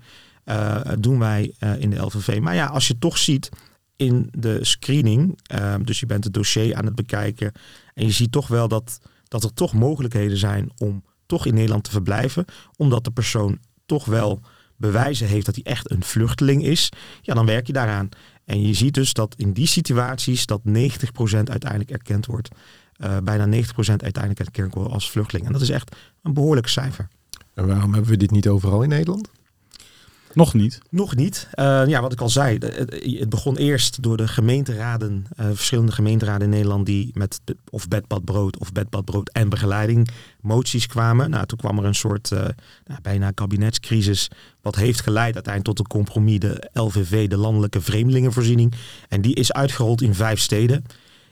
[0.98, 2.38] doen wij in de LVV.
[2.40, 3.48] Maar ja, als je toch ziet
[3.96, 5.38] in de screening.
[5.82, 7.52] Dus je bent het dossier aan het bekijken.
[7.94, 11.84] En je ziet toch wel dat, dat er toch mogelijkheden zijn om toch in Nederland
[11.84, 12.44] te verblijven.
[12.76, 14.42] Omdat de persoon toch wel
[14.82, 16.92] bewijzen heeft dat hij echt een vluchteling is.
[17.20, 18.08] Ja, dan werk je daaraan.
[18.44, 20.70] En je ziet dus dat in die situaties dat 90%
[21.44, 22.48] uiteindelijk erkend wordt.
[22.96, 25.46] Uh, bijna 90% uiteindelijk erkend wordt als vluchteling.
[25.46, 27.08] En dat is echt een behoorlijk cijfer.
[27.54, 29.28] En waarom hebben we dit niet overal in Nederland?
[30.34, 30.80] Nog niet.
[30.90, 31.48] Nog niet.
[31.54, 32.58] Uh, ja, wat ik al zei,
[33.18, 37.40] het begon eerst door de gemeenteraden, uh, verschillende gemeenteraden in Nederland die met
[37.70, 40.08] of bedbad brood of bedbad brood en begeleiding
[40.40, 41.30] moties kwamen.
[41.30, 42.38] Nou, toen kwam er een soort uh,
[42.84, 44.30] nou, bijna kabinetscrisis,
[44.62, 48.74] wat heeft geleid uiteindelijk tot een compromis, de LVV, de Landelijke Vreemdelingenvoorziening.
[49.08, 50.84] En die is uitgerold in vijf steden.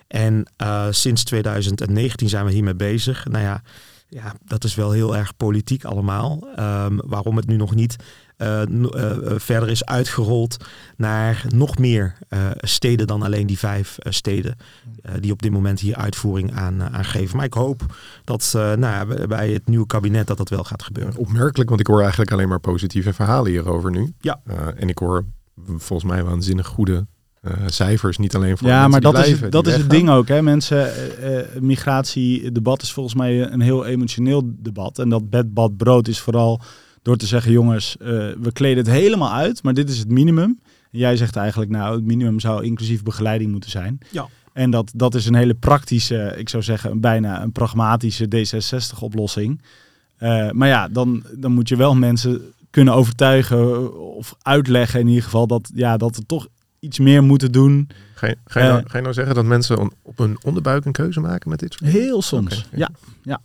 [0.08, 0.46] En
[0.90, 3.24] sinds 2019 zijn we hiermee bezig.
[3.24, 3.62] Nou ja,
[4.10, 6.48] ja, dat is wel heel erg politiek allemaal.
[6.58, 7.96] Um, waarom het nu nog niet
[9.36, 10.56] verder is uitgerold
[10.96, 12.16] naar nog meer
[12.60, 14.56] steden dan alleen die vijf steden.
[15.20, 17.36] die op dit moment hier uitvoering aan, aan geven.
[17.36, 17.82] Maar ik hoop
[18.24, 21.16] dat nou, bij het nieuwe kabinet dat dat wel gaat gebeuren.
[21.16, 24.12] Opmerkelijk, want ik hoor eigenlijk alleen maar positieve verhalen hierover nu.
[24.20, 24.40] Ja.
[24.76, 25.24] en ik hoor
[25.66, 27.06] volgens mij waanzinnig goede
[27.42, 30.28] uh, cijfers, niet alleen voor ja, maar dat blijven, is, dat is het ding ook.
[30.28, 30.42] Hè?
[30.42, 34.98] Mensen, uh, uh, migratiedebat is volgens mij een heel emotioneel debat.
[34.98, 36.60] En dat bed, bad, brood is vooral
[37.02, 40.58] door te zeggen, jongens, we kleden het helemaal uit, maar dit is het minimum.
[40.92, 43.98] En jij zegt eigenlijk, nou, het minimum zou inclusief begeleiding moeten zijn.
[44.10, 44.28] Ja.
[44.52, 49.60] En dat, dat is een hele praktische, ik zou zeggen, bijna een pragmatische D66-oplossing.
[50.50, 55.46] maar ja, dan, dan moet je wel mensen kunnen overtuigen of uitleggen in ieder geval
[55.46, 56.46] dat, ja, dat er toch
[56.78, 57.88] iets meer moeten doen.
[58.14, 60.92] Ga je, ga je, nou, ga je nou zeggen dat mensen op hun onderbuik een
[60.92, 62.90] keuze maken met dit soort Heel soms, ja.
[63.22, 63.40] ja.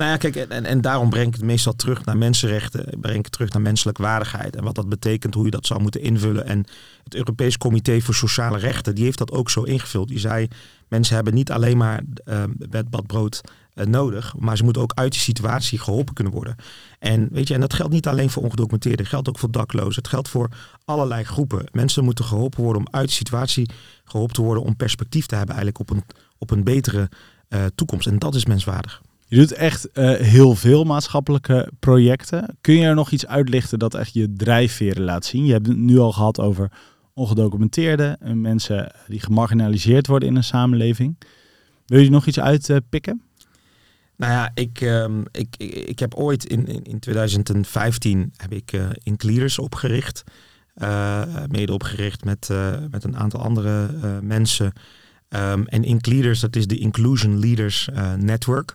[0.00, 3.32] Nou ja, kijk, en, en daarom breng ik het meestal terug naar mensenrechten, ik het
[3.32, 6.46] terug naar menselijke waardigheid en wat dat betekent, hoe je dat zou moeten invullen.
[6.46, 6.64] En
[7.04, 10.08] het Europees Comité voor Sociale Rechten, die heeft dat ook zo ingevuld.
[10.08, 10.48] Die zei,
[10.88, 13.40] mensen hebben niet alleen maar uh, bed, bad, brood
[13.74, 16.56] uh, nodig, maar ze moeten ook uit die situatie geholpen kunnen worden.
[16.98, 20.02] En weet je, en dat geldt niet alleen voor ongedocumenteerden, het geldt ook voor daklozen.
[20.02, 20.48] Het geldt voor
[20.84, 21.64] allerlei groepen.
[21.72, 23.70] Mensen moeten geholpen worden om uit die situatie
[24.04, 26.04] geholpen te worden, om perspectief te hebben eigenlijk op een,
[26.38, 27.08] op een betere
[27.48, 28.06] uh, toekomst.
[28.06, 29.00] En dat is menswaardig.
[29.30, 32.56] Je doet echt uh, heel veel maatschappelijke projecten.
[32.60, 35.44] Kun je er nog iets uitlichten dat echt je drijfveren laat zien?
[35.44, 36.72] Je hebt het nu al gehad over
[37.14, 41.18] ongedocumenteerden en mensen die gemarginaliseerd worden in een samenleving.
[41.86, 43.22] Wil je nog iets uitpikken?
[44.16, 48.88] Nou ja, ik, um, ik, ik, heb ooit in, in, in 2015 heb ik uh,
[49.02, 50.22] Incleaders opgericht.
[50.76, 52.48] Uh, mede opgericht met,
[52.90, 53.90] met een aantal andere
[54.22, 54.72] mensen.
[55.28, 57.88] Um, en Incleaders, dat is de Inclusion Leaders
[58.18, 58.74] Network.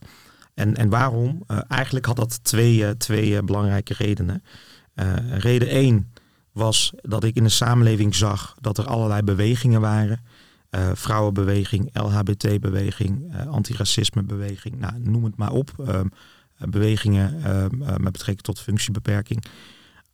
[0.55, 1.43] En, en waarom?
[1.67, 4.43] eigenlijk had dat twee, twee belangrijke redenen.
[5.37, 6.11] reden één
[6.51, 10.23] was dat ik in de samenleving zag dat er allerlei bewegingen waren
[10.93, 15.71] vrouwenbeweging, LHBT-beweging, antiracisme-beweging, nou, noem het maar op.
[15.89, 16.11] Um,
[16.57, 19.43] bewegingen um, met betrekking tot functiebeperking.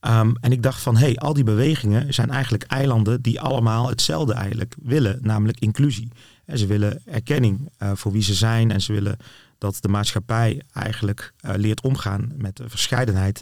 [0.01, 3.89] Um, en ik dacht van, hé, hey, al die bewegingen zijn eigenlijk eilanden die allemaal
[3.89, 6.11] hetzelfde eigenlijk willen, namelijk inclusie.
[6.45, 9.17] En ze willen erkenning voor wie ze zijn en ze willen
[9.61, 13.41] dat de maatschappij eigenlijk leert omgaan met de verscheidenheid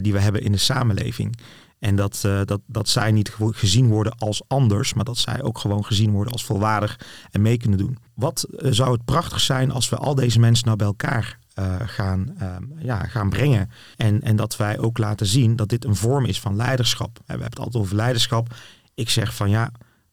[0.00, 1.38] die we hebben in de samenleving.
[1.78, 5.58] En dat, uh, dat, dat zij niet gezien worden als anders, maar dat zij ook
[5.58, 7.98] gewoon gezien worden als volwaardig en mee kunnen doen.
[8.14, 11.38] Wat zou het prachtig zijn als we al deze mensen nou bij elkaar
[11.86, 12.36] gaan,
[12.78, 13.70] ja, gaan brengen.
[13.96, 17.16] En, en dat wij ook laten zien dat dit een vorm is van leiderschap.
[17.16, 18.54] We hebben het altijd over leiderschap.
[18.94, 19.70] Ik zeg van ja,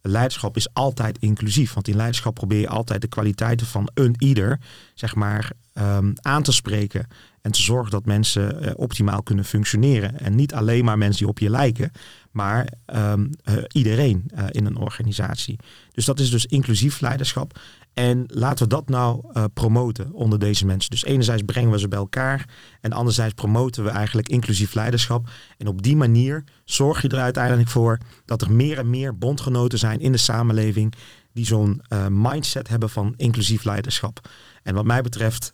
[0.08, 1.74] leiderschap is altijd inclusief.
[1.74, 4.60] Want in leiderschap probeer je altijd de kwaliteiten van een ieder,
[4.94, 7.08] zeg maar, um, aan te spreken.
[7.42, 10.20] En te zorgen dat mensen uh, optimaal kunnen functioneren.
[10.20, 11.92] En niet alleen maar mensen die op je lijken,
[12.32, 15.60] maar um, uh, iedereen uh, in een organisatie.
[15.92, 17.60] Dus dat is dus inclusief leiderschap.
[17.96, 20.90] En laten we dat nou promoten onder deze mensen.
[20.92, 22.50] Dus enerzijds brengen we ze bij elkaar.
[22.82, 25.30] En anderzijds promoten we eigenlijk inclusief leiderschap.
[25.58, 29.80] En op die manier zorg je er uiteindelijk voor dat er meer en meer bondgenoten
[29.80, 30.94] zijn in de samenleving.
[31.34, 34.30] Die zo'n mindset hebben van inclusief leiderschap.
[34.64, 35.54] En wat mij betreft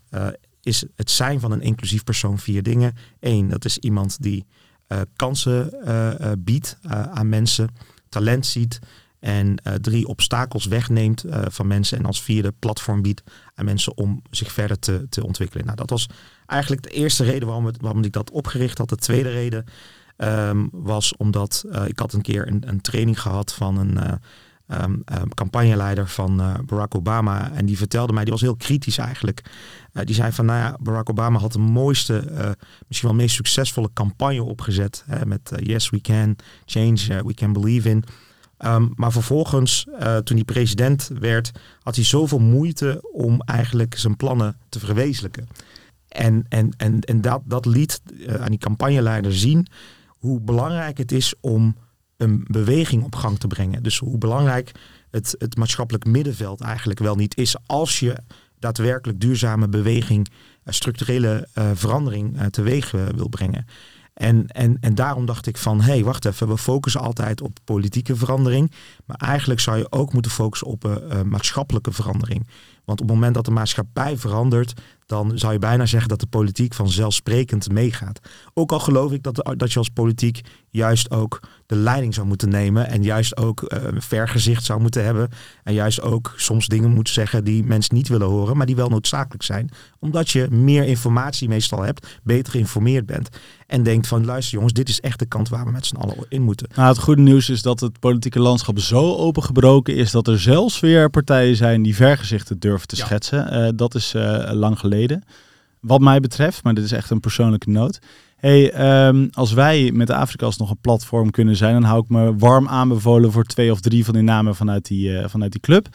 [0.61, 2.93] is het zijn van een inclusief persoon vier dingen.
[3.19, 4.45] Eén, dat is iemand die
[5.15, 5.73] kansen
[6.39, 7.69] biedt aan mensen,
[8.09, 8.79] talent ziet.
[9.21, 11.97] En drie, obstakels wegneemt van mensen.
[11.97, 13.23] En als vierde, platform biedt
[13.55, 15.65] aan mensen om zich verder te, te ontwikkelen.
[15.65, 16.07] Nou, dat was
[16.45, 18.89] eigenlijk de eerste reden waarom, waarom ik dat opgericht had.
[18.89, 19.65] De tweede reden
[20.17, 24.19] um, was omdat ik had een keer een, een training gehad van een
[24.83, 25.03] um,
[25.33, 27.51] campagneleider van Barack Obama.
[27.51, 29.43] En die vertelde mij, die was heel kritisch eigenlijk.
[30.03, 32.23] Die zei van, nou ja, Barack Obama had de mooiste,
[32.87, 35.03] misschien wel meest succesvolle campagne opgezet.
[35.05, 38.03] Hè, met Yes, we can change, we can believe in.
[38.65, 39.87] Um, maar vervolgens,
[40.23, 45.47] toen hij president werd, had hij zoveel moeite om eigenlijk zijn plannen te verwezenlijken.
[46.07, 48.01] En, en, en, en dat, dat liet
[48.39, 49.67] aan die campagneleider zien
[50.07, 51.75] hoe belangrijk het is om
[52.17, 53.83] een beweging op gang te brengen.
[53.83, 54.71] Dus hoe belangrijk
[55.11, 58.17] het, het maatschappelijk middenveld eigenlijk wel niet is als je
[58.59, 60.27] daadwerkelijk duurzame beweging,
[60.63, 63.65] eh, structurele verandering teweeg wil brengen.
[64.21, 67.57] En, en, en daarom dacht ik van, hé, hey, wacht even, we focussen altijd op
[67.63, 68.71] politieke verandering,
[69.05, 72.47] maar eigenlijk zou je ook moeten focussen op uh, maatschappelijke verandering.
[72.85, 76.27] Want op het moment dat de maatschappij verandert, dan zou je bijna zeggen dat de
[76.27, 78.19] politiek vanzelfsprekend meegaat.
[78.53, 81.39] Ook al geloof ik dat, dat je als politiek juist ook
[81.71, 82.87] de leiding zou moeten nemen.
[82.87, 85.29] En juist ook uh, vergezicht zou moeten hebben.
[85.63, 88.89] En juist ook soms dingen moet zeggen die mensen niet willen horen, maar die wel
[88.89, 89.69] noodzakelijk zijn.
[89.99, 93.29] Omdat je meer informatie meestal hebt, beter geïnformeerd bent.
[93.67, 96.15] En denkt van luister jongens, dit is echt de kant waar we met z'n allen
[96.29, 96.67] in moeten.
[96.75, 100.79] Nou, het goede nieuws is dat het politieke landschap zo opengebroken is dat er zelfs
[100.79, 103.53] weer partijen zijn die vergezichten durven te schetsen.
[103.53, 105.23] Uh, dat is uh, lang geleden.
[105.79, 107.99] Wat mij betreft, maar dit is echt een persoonlijke noot.
[108.41, 112.35] Hey, um, als wij met Afrika's nog een platform kunnen zijn, dan hou ik me
[112.35, 115.87] warm aanbevolen voor twee of drie van die namen vanuit die, uh, vanuit die club.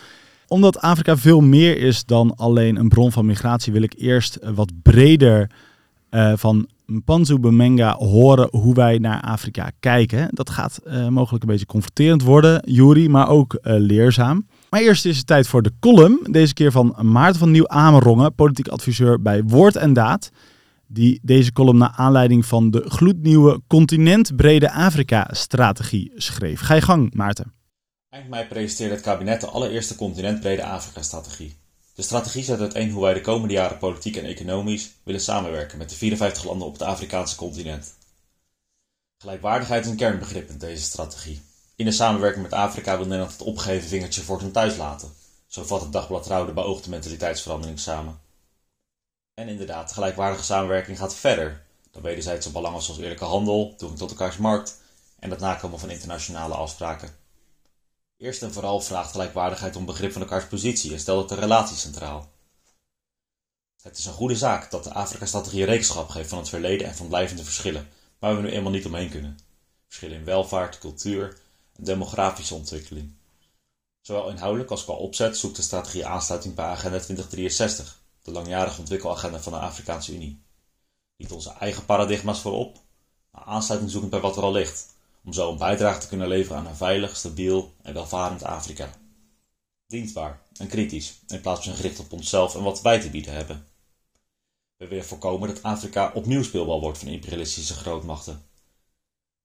[0.49, 4.73] Omdat Afrika veel meer is dan alleen een bron van migratie, wil ik eerst wat
[4.83, 5.51] breder
[6.11, 10.29] uh, van Mpanzu Bemenga horen hoe wij naar Afrika kijken.
[10.31, 10.81] Dat gaat
[11.11, 14.47] mogelijk een beetje confronterend worden, Juri, maar ook leerzaam.
[14.71, 16.19] Maar eerst is het tijd voor de column.
[16.31, 20.31] Deze keer van Maarten van Nieuw-Amerongen, politiek adviseur bij Woord en Daad
[20.87, 26.61] die deze column naar aanleiding van de gloednieuwe continentbrede Afrika-strategie schreef.
[26.61, 27.53] Ga je gang, Maarten.
[28.11, 31.57] Eind mei presenteerde het kabinet de allereerste continentbrede Afrika-strategie.
[31.95, 35.89] De strategie zet uiteen hoe wij de komende jaren politiek en economisch willen samenwerken met
[35.89, 37.95] de 54 landen op het Afrikaanse continent.
[39.19, 41.41] Gelijkwaardigheid is een kernbegrip in deze strategie.
[41.77, 45.09] In de samenwerking met Afrika wil Nederland het opgegeven vingertje voor zijn thuis laten.
[45.47, 48.19] Zo vat het dagblad Trouw de beoogde mentaliteitsverandering samen.
[49.41, 54.37] En inderdaad, gelijkwaardige samenwerking gaat verder dan wederzijdse belangen zoals eerlijke handel, toegang tot elkaars
[54.37, 54.81] markt
[55.19, 57.17] en het nakomen van internationale afspraken.
[58.17, 62.33] Eerst en vooral vraagt gelijkwaardigheid om begrip van elkaars positie en stelt de relatie centraal.
[63.83, 67.09] Het is een goede zaak dat de Afrika-strategie rekenschap geeft van het verleden en van
[67.09, 69.39] blijvende verschillen, waar we nu eenmaal niet omheen kunnen.
[69.87, 71.39] Verschillen in welvaart, cultuur
[71.73, 73.13] en demografische ontwikkeling.
[74.01, 77.96] Zowel inhoudelijk als qua opzet zoekt de strategie aansluiting bij Agenda 2063
[78.27, 80.43] de langjarige ontwikkelagenda van de Afrikaanse Unie.
[81.17, 82.79] Niet onze eigen paradigma's voorop,
[83.31, 86.59] maar aansluiting zoekend bij wat er al ligt, om zo een bijdrage te kunnen leveren
[86.59, 88.91] aan een veilig, stabiel en welvarend Afrika.
[89.87, 93.67] Dienstbaar en kritisch, in plaats van gericht op onszelf en wat wij te bieden hebben.
[94.77, 98.45] We willen voorkomen dat Afrika opnieuw speelbal wordt van imperialistische grootmachten.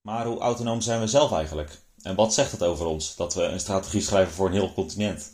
[0.01, 1.81] Maar hoe autonoom zijn we zelf eigenlijk?
[2.01, 5.31] En wat zegt het over ons dat we een strategie schrijven voor een heel continent?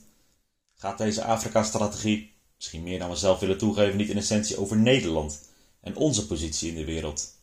[0.73, 5.49] Gaat deze Afrika-strategie misschien meer dan we zelf willen toegeven, niet in essentie over Nederland
[5.81, 7.33] en onze positie in de wereld.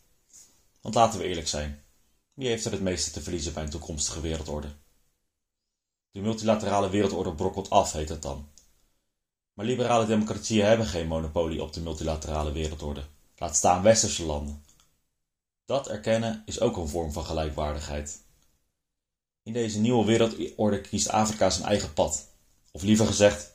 [0.81, 1.83] Want laten we eerlijk zijn,
[2.35, 4.69] wie heeft er het meeste te verliezen bij een toekomstige wereldorde?
[6.11, 8.49] De multilaterale wereldorde brokkelt af, heet het dan.
[9.53, 13.05] Maar liberale democratieën hebben geen monopolie op de multilaterale wereldorde,
[13.37, 14.65] laat staan westerse landen.
[15.65, 18.23] Dat erkennen is ook een vorm van gelijkwaardigheid.
[19.43, 22.29] In deze nieuwe wereldorde kiest Afrika zijn eigen pad,
[22.71, 23.54] of liever gezegd,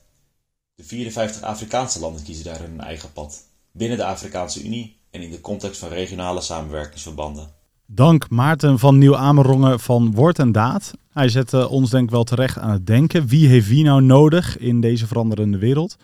[0.80, 5.32] de 54 Afrikaanse landen kiezen daar hun eigen pad, binnen de Afrikaanse Unie en in
[5.32, 7.50] de context van regionale samenwerkingsverbanden.
[7.86, 10.92] Dank Maarten van Nieuw-Amerongen van Woord en Daad.
[11.12, 13.28] Hij zette ons denk ik wel terecht aan het denken.
[13.28, 15.96] Wie heeft wie nou nodig in deze veranderende wereld?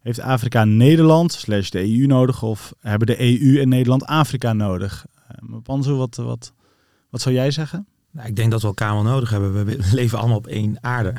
[0.00, 5.06] Heeft Afrika Nederland slash de EU nodig of hebben de EU en Nederland Afrika nodig?
[5.50, 6.52] Uh, Panzo, wat, wat,
[7.10, 7.86] wat zou jij zeggen?
[8.16, 9.64] Nou, ik denk dat we elkaar wel nodig hebben.
[9.64, 11.14] We leven allemaal op één aarde.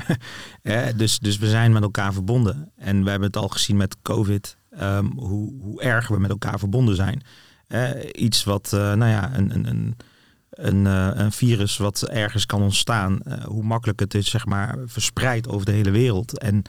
[0.96, 2.72] dus, dus we zijn met elkaar verbonden.
[2.76, 6.60] En we hebben het al gezien met COVID, ehm, hoe, hoe erg we met elkaar
[6.60, 7.24] verbonden zijn.
[8.12, 9.96] iets wat, uh, nou ja, een, een, een,
[10.50, 14.78] een, uh, een, virus wat ergens kan ontstaan, uh, hoe makkelijk het is, zeg maar,
[14.86, 16.38] verspreid over de hele wereld.
[16.38, 16.62] En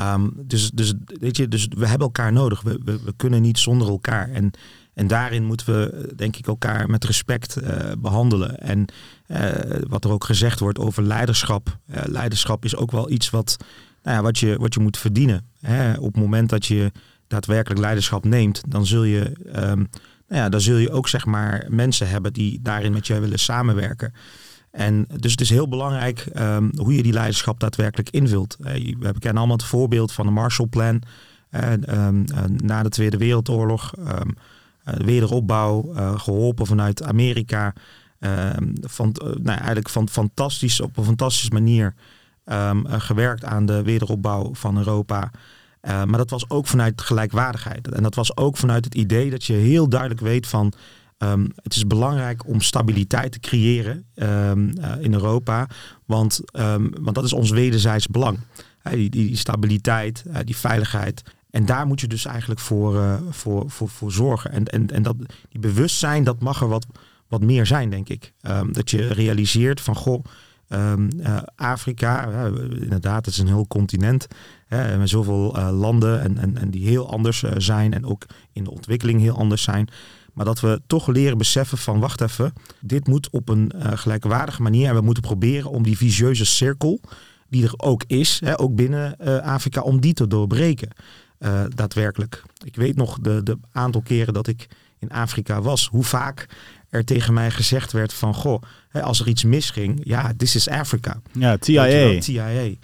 [0.00, 2.62] um, dus, dus, weet je, dus we hebben elkaar nodig.
[2.62, 4.30] We, we, kunnen niet zonder elkaar.
[4.30, 4.50] En
[4.94, 7.56] en daarin moeten we, denk ik, elkaar met respect
[7.98, 8.58] behandelen.
[8.58, 8.86] En
[9.88, 11.78] wat er ook gezegd wordt over leiderschap.
[11.90, 13.56] Uh, leiderschap is ook wel iets wat,
[14.02, 15.46] nou ja, wat, je, wat je moet verdienen.
[15.60, 15.92] Hè?
[15.98, 16.92] Op het moment dat je
[17.26, 19.88] daadwerkelijk leiderschap neemt, dan zul je, um,
[20.28, 23.38] nou ja, dan zul je ook zeg maar mensen hebben die daarin met jou willen
[23.38, 24.12] samenwerken.
[24.70, 28.56] En dus het is heel belangrijk um, hoe je die leiderschap daadwerkelijk invult.
[28.58, 31.02] we kennen allemaal het voorbeeld van de Marshallplan
[31.88, 32.24] um,
[32.56, 33.92] na de Tweede Wereldoorlog.
[34.88, 37.72] Eh, wederopbouw, eh, geholpen vanuit Amerika.
[38.18, 41.94] Ehm, eh, nou, eigenlijk van, fantastisch, op een fantastische manier
[42.44, 45.30] um, gewerkt aan de wederopbouw van Europa.
[45.82, 47.88] maar dat was ook vanuit gelijkwaardigheid.
[47.88, 50.72] En dat was ook vanuit het idee dat je heel duidelijk weet van
[51.62, 54.52] het is belangrijk om stabiliteit te creëren uh,
[55.00, 55.66] in Europa.
[56.06, 56.40] Want,
[57.00, 58.38] want dat is ons wederzijds belang.
[58.82, 61.22] Die, die, stabiliteit, die veiligheid.
[61.50, 64.52] En daar moet je dus eigenlijk voor, voor, voor, voor zorgen.
[64.52, 65.16] En, en, en dat,
[65.48, 66.86] die bewustzijn, dat mag er wat,
[67.28, 68.32] wat meer zijn, denk ik.
[68.42, 70.24] Um, dat je realiseert van, goh,
[70.72, 71.08] Um,
[71.56, 72.46] Afrika,
[72.80, 74.26] inderdaad, het is een heel continent
[74.66, 78.70] hè, met zoveel landen en, en, en die heel anders zijn en ook in de
[78.70, 79.88] ontwikkeling heel anders zijn.
[80.32, 84.88] Maar dat we toch leren beseffen van wacht even, dit moet op een gelijkwaardige manier
[84.88, 87.00] en we moeten proberen om die visieuze cirkel
[87.48, 90.88] die er ook is, hè, ook binnen Afrika, om die te doorbreken.
[91.74, 92.42] daadwerkelijk.
[92.64, 96.46] Ik weet nog de, de aantal keren dat ik in Afrika was, hoe vaak
[96.90, 101.20] er tegen mij gezegd werd van, goh, als er iets misging, ja, this is Africa.
[101.32, 102.20] Ja, TIA.
[102.20, 102.76] TIA.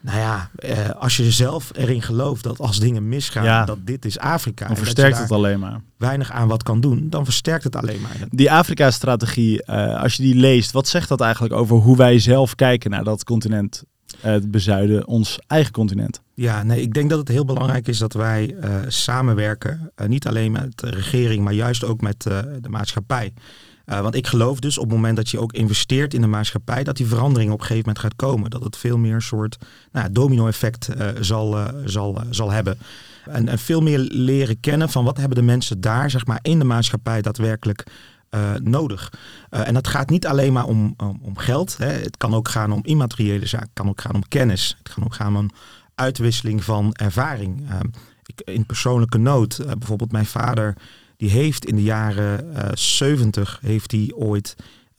[0.00, 4.18] Nou ja, eh, als je zelf erin gelooft dat als dingen misgaan, dat dit is
[4.18, 4.66] Afrika.
[4.66, 5.80] Dan versterkt het alleen maar.
[5.96, 8.16] Weinig aan wat kan doen, dan versterkt het alleen maar.
[8.30, 12.54] Die Afrika-strategie, uh, als je die leest, wat zegt dat eigenlijk over hoe wij zelf
[12.54, 13.84] kijken naar dat continent
[14.20, 16.20] het bezuiden, ons eigen continent?
[16.34, 19.90] Ja, nee, ik denk dat het heel belangrijk is dat wij uh, samenwerken.
[19.96, 23.32] Uh, niet alleen met de regering, maar juist ook met de maatschappij.
[23.84, 26.96] want ik geloof dus op het moment dat je ook investeert in de maatschappij, dat
[26.96, 28.50] die verandering op een gegeven moment gaat komen.
[28.50, 29.58] Dat het veel meer een soort
[29.92, 30.88] nou, domino-effect
[31.20, 32.78] zal, zal, zal hebben.
[33.24, 36.58] En, en, veel meer leren kennen van wat hebben de mensen daar, zeg maar, in
[36.58, 37.86] de maatschappij daadwerkelijk
[38.30, 39.12] uh, nodig.
[39.50, 41.76] Uh, en dat gaat niet alleen maar om, om, om geld.
[41.78, 41.86] Hè.
[41.86, 43.66] Het kan ook gaan om immateriële zaken.
[43.66, 44.76] Het kan ook gaan om kennis.
[44.82, 45.50] Het kan ook gaan om
[45.94, 47.60] uitwisseling van ervaring.
[47.60, 47.78] Uh,
[48.24, 49.60] ik, in persoonlijke nood.
[49.78, 50.76] bijvoorbeeld mijn vader.
[51.16, 54.56] Die heeft in de jaren 70 heeft hij ooit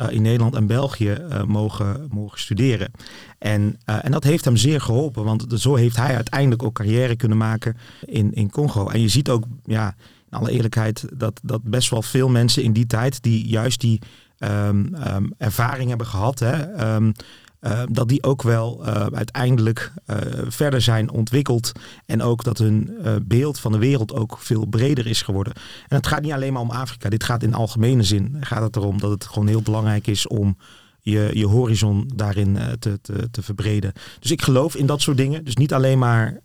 [0.09, 2.91] in Nederland en België mogen, mogen studeren.
[3.37, 5.23] En, en dat heeft hem zeer geholpen.
[5.23, 8.89] Want zo heeft hij uiteindelijk ook carrière kunnen maken in, in Congo.
[8.89, 9.95] En je ziet ook, ja,
[10.31, 14.01] in alle eerlijkheid, dat, dat best wel veel mensen in die tijd die juist die
[14.39, 17.13] um, um, ervaring hebben gehad, hè, um,
[17.61, 20.15] uh, dat die ook wel uh, uiteindelijk uh,
[20.47, 21.71] verder zijn ontwikkeld.
[22.05, 25.53] En ook dat hun beeld van de wereld ook veel breder is geworden.
[25.87, 27.09] En het gaat niet alleen maar om Afrika.
[27.09, 28.37] Dit gaat in algemene zin.
[28.39, 30.57] Gaat het erom dat het gewoon heel belangrijk is om
[31.01, 33.93] je, je horizon daarin te, te, te verbreden.
[34.19, 35.45] Dus ik geloof in dat soort dingen.
[35.45, 36.39] Dus niet alleen maar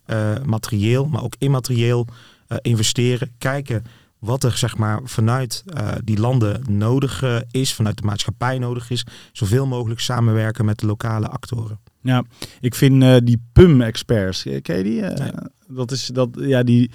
[0.45, 2.07] materieel, maar ook immaterieel.
[2.47, 3.85] Eh, investeren, kijken
[4.19, 8.91] wat er zeg maar, vanuit uh, die landen nodig uh, is, vanuit de maatschappij nodig
[8.91, 11.79] is, zoveel mogelijk samenwerken met de lokale actoren.
[12.01, 12.25] Ja,
[12.61, 15.01] ik vind uh, die PUM-experts, ken je die?
[15.01, 15.31] Nee.
[15.69, 16.91] Dat is dat, ja, die.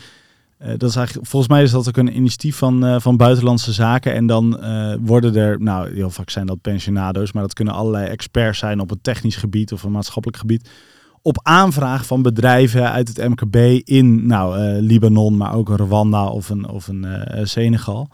[0.58, 4.14] dat is eigenlijk, volgens mij is dat ook een initiatief van, van buitenlandse zaken.
[4.14, 4.60] En dan
[5.02, 8.92] worden er, nou heel vaak zijn dat pensionado's, maar dat kunnen allerlei experts zijn op
[8.92, 10.70] een technisch gebied of een maatschappelijk gebied
[11.21, 13.55] op aanvraag van bedrijven uit het MKB
[13.88, 18.10] in nou, uh, Libanon, maar ook Rwanda of een, of een uh, Senegal.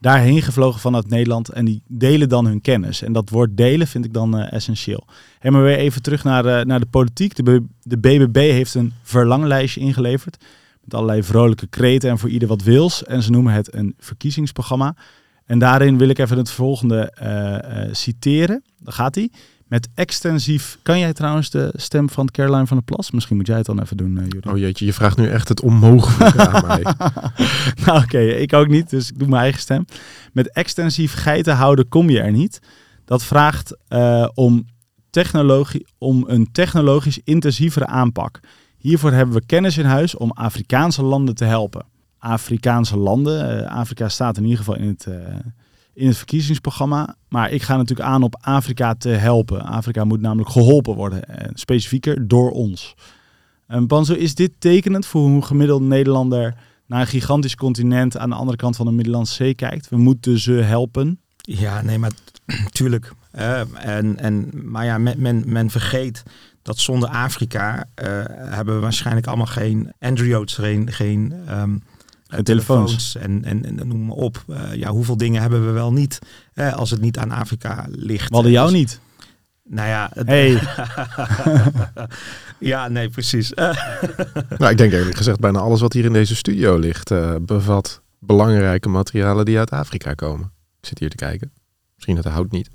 [0.00, 3.02] Daarheen gevlogen vanuit Nederland en die delen dan hun kennis.
[3.02, 5.06] En dat woord delen vind ik dan uh, essentieel.
[5.40, 7.44] En maar weer even terug naar, naar de politiek.
[7.44, 10.44] De, de BBB heeft een verlanglijstje ingeleverd
[10.84, 13.04] met allerlei vrolijke kreten en voor ieder wat wils.
[13.04, 14.94] En ze noemen het een verkiezingsprogramma.
[15.44, 17.12] En daarin wil ik even het volgende
[17.92, 18.62] citeren.
[18.78, 19.30] Daar gaat hij.
[19.70, 20.78] Met extensief.
[20.82, 23.10] Kan jij trouwens de stem van Caroline van der Plas?
[23.10, 25.60] Misschien moet jij het dan even doen, uh, Oh jeetje, je vraagt nu echt het
[25.60, 26.82] onmogelijke aan mij.
[27.84, 29.84] nou oké, ik ook niet, dus ik doe mijn eigen stem.
[30.32, 32.60] Met extensief geiten houden kom je er niet.
[33.04, 34.66] Dat vraagt uh, om,
[35.10, 38.40] technologie, om een technologisch intensievere aanpak.
[38.78, 41.86] Hiervoor hebben we kennis in huis om Afrikaanse landen te helpen.
[42.18, 45.06] Afrikaanse landen, uh, Afrika staat in ieder geval in het
[46.00, 47.14] in het verkiezingsprogramma.
[47.28, 49.62] Maar ik ga natuurlijk aan op Afrika te helpen.
[49.62, 52.94] Afrika moet namelijk geholpen worden, en eh, specifieker door ons.
[53.66, 56.54] En Banzo, is dit tekenend voor hoe een gemiddelde Nederlander
[56.86, 59.88] naar een gigantisch continent aan de andere kant van de Middellandse Zee kijkt?
[59.88, 61.20] We moeten ze helpen.
[61.36, 62.12] Ja, nee, maar
[62.70, 63.12] tuurlijk.
[63.34, 66.22] Uh, en, en, maar ja, men, men, men vergeet
[66.62, 67.84] dat zonder Afrika uh,
[68.26, 71.82] hebben we waarschijnlijk allemaal geen Androids, geen, geen en
[72.42, 73.16] telefoons.
[73.16, 74.44] En, en, en noem maar op.
[74.48, 76.18] Uh, ja, hoeveel dingen hebben we wel niet
[76.52, 78.28] hè, als het niet aan Afrika ligt.
[78.28, 79.00] We hadden jou dus, niet.
[79.64, 80.10] Nou ja.
[80.14, 80.62] Het, hey.
[82.72, 83.50] ja, nee, precies.
[84.58, 88.00] nou, ik denk eerlijk gezegd bijna alles wat hier in deze studio ligt uh, bevat
[88.18, 90.52] belangrijke materialen die uit Afrika komen.
[90.80, 91.52] Ik zit hier te kijken.
[91.94, 92.68] Misschien dat de hout niet.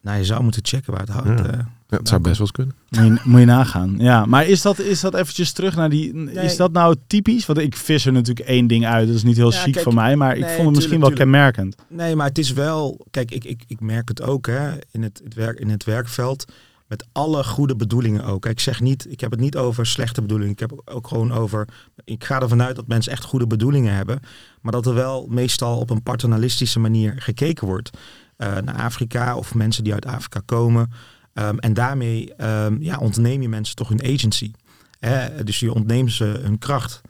[0.00, 1.38] Nou, je zou moeten checken waar het hout...
[1.38, 1.54] Ja.
[1.54, 1.58] Uh,
[1.90, 2.74] ja, het zou best wel eens kunnen.
[2.88, 3.94] Moet je, moet je, nagaan.
[3.98, 6.14] Ja, maar is dat, is dat eventjes terug naar die...
[6.14, 6.44] Nee.
[6.44, 7.46] Is dat nou typisch?
[7.46, 9.06] Want ik vis er natuurlijk één ding uit.
[9.06, 10.16] Dat is niet heel ja, chic kijk, van mij.
[10.16, 11.76] Maar ik vond het misschien wel kenmerkend.
[11.88, 13.06] Nee, maar het is wel...
[13.10, 16.52] Kijk, ik, ik, ik merk het ook hè, in, het, het werk, in het werkveld.
[16.86, 18.46] Met alle goede bedoelingen ook.
[18.46, 19.06] Ik zeg niet...
[19.10, 20.52] Ik heb het niet over slechte bedoelingen.
[20.52, 21.68] Ik heb het ook gewoon over...
[22.04, 24.20] Ik ga ervan uit dat mensen echt goede bedoelingen hebben.
[24.60, 27.90] Maar dat er wel meestal op een paternalistische manier gekeken wordt.
[28.38, 30.90] Uh, naar Afrika of mensen die uit Afrika komen...
[31.38, 34.50] Um, en daarmee um, ja, ontneem je mensen toch hun agency.
[34.98, 35.44] Hè?
[35.44, 37.00] Dus je ontneemt ze hun kracht.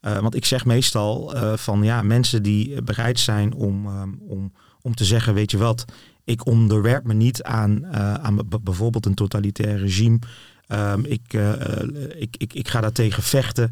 [0.00, 5.04] want ik zeg meestal van ja, mensen die bereid zijn om, ehm, om, om te
[5.04, 5.84] zeggen, weet je wat,
[6.24, 10.18] ik onderwerp me niet aan, aan bijvoorbeeld een totalitair regime.
[10.66, 11.32] Ehm, ik,
[12.18, 13.70] ik, ik, ik ga daartegen vechten.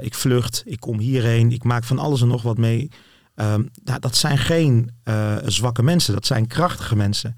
[0.00, 2.90] ik vlucht, ik kom hierheen, ik maak van alles en nog wat mee.
[3.34, 4.90] Nou, dat zijn geen
[5.44, 7.36] zwakke mensen, dat zijn krachtige mensen.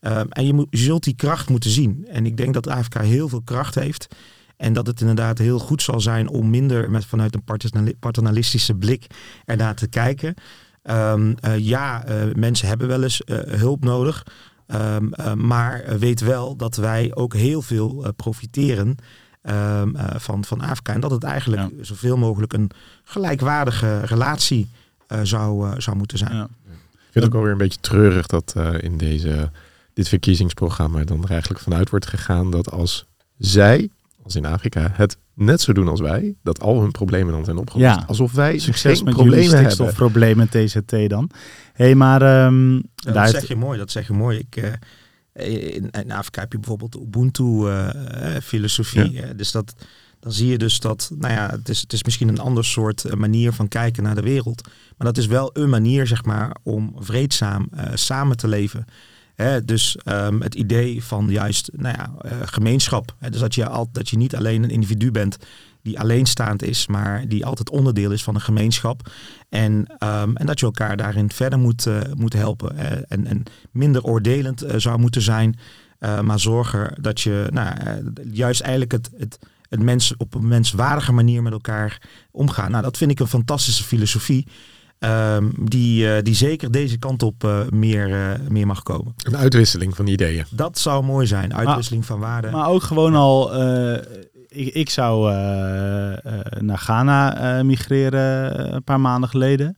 [0.00, 2.06] Ehm, en je, moet, je zult die kracht moeten zien.
[2.08, 4.08] En ik denk dat Afrika heel veel kracht heeft.
[4.56, 9.06] En dat het inderdaad heel goed zal zijn om minder met, vanuit een paternalistische blik
[9.44, 10.34] ernaar te kijken.
[10.82, 14.26] Um, ja, uh, mensen hebben wel eens uh, hulp nodig.
[14.66, 18.96] Um, uh, maar weet wel dat wij ook heel veel profiteren
[20.16, 20.92] van, van Afrika.
[20.92, 21.84] En dat het eigenlijk ja.
[21.84, 22.70] zoveel mogelijk een
[23.04, 24.68] gelijkwaardige relatie
[25.22, 26.34] zou, zou moeten zijn.
[26.34, 26.48] Ja.
[26.92, 29.50] Ik vind het ook alweer een beetje treurig dat in deze
[29.98, 33.06] dit verkiezingsprogramma dan er eigenlijk vanuit wordt gegaan dat als
[33.38, 33.88] zij,
[34.22, 37.56] als in Afrika, het net zo doen als wij, dat al hun problemen dan zijn
[37.56, 37.94] opgelost.
[37.94, 39.72] Ja, alsof wij succes met problemen hebben.
[39.72, 41.30] stikstofproblemen TCT dan.
[41.72, 43.78] Hé, hey, maar um, ja, dat zeg je mooi.
[43.78, 44.38] Dat zeg je mooi.
[44.38, 44.72] Ik, uh,
[45.74, 49.12] in, in, Afrika heb je bijvoorbeeld Ubuntu-filosofie.
[49.12, 49.74] Uh, dus dat,
[50.20, 53.16] dan zie je dus dat, nou ja, het is, het is misschien een ander soort
[53.16, 54.62] manier van kijken naar de wereld.
[54.96, 58.86] Maar dat is wel een manier, zeg maar, om vreedzaam samen te leven
[59.64, 63.14] dus um, het idee van juist nou ja, uh, gemeenschap.
[63.30, 65.36] dus dat je, al, dat je niet alleen een individu bent
[65.82, 69.10] die alleenstaand is, maar die altijd onderdeel is van een gemeenschap.
[69.48, 72.76] En, um, en dat je elkaar daarin verder moet, uh, moet helpen.
[72.76, 75.58] Uh, en, en minder oordelend zou moeten zijn,
[75.98, 77.76] maar zorgen dat je nou,
[78.30, 82.68] juist eigenlijk het, het, het mens op een menswaardige manier met elkaar omgaat.
[82.68, 84.46] Nou, dat vind ik een fantastische filosofie.
[85.00, 89.14] Um, die, uh, die zeker deze kant op uh, meer, uh, meer mag komen.
[89.22, 90.44] Een uitwisseling van ideeën.
[90.50, 92.52] Dat zou mooi zijn, uitwisseling van waarden.
[92.52, 93.56] Maar ook gewoon al,
[94.48, 95.32] ik, ik zou
[96.58, 99.76] naar Ghana migreren een paar maanden geleden.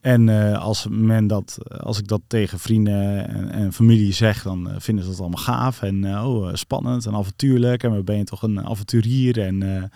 [0.00, 5.04] En als, men dat, als ik dat tegen vrienden en, en familie zeg, dan vinden
[5.04, 7.82] ze dat allemaal gaaf en oh, spannend en avontuurlijk.
[7.82, 9.90] En we ben je toch een avonturier en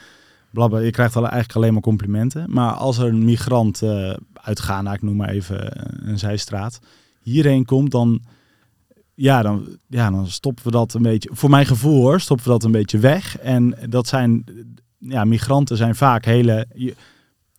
[0.54, 0.78] blabla.
[0.78, 2.44] Je krijgt eigenlijk alleen maar complimenten.
[2.48, 5.70] Maar als er een migrant uh, uit Ghana, ik noem maar even
[6.08, 6.80] een zijstraat,
[7.20, 8.22] hierheen komt, dan,
[9.14, 12.52] ja, dan, ja, dan stoppen we dat een beetje, voor mijn gevoel hoor, stoppen we
[12.52, 13.38] dat een beetje weg.
[13.38, 14.44] En dat zijn,
[14.98, 16.66] ja, migranten zijn vaak hele...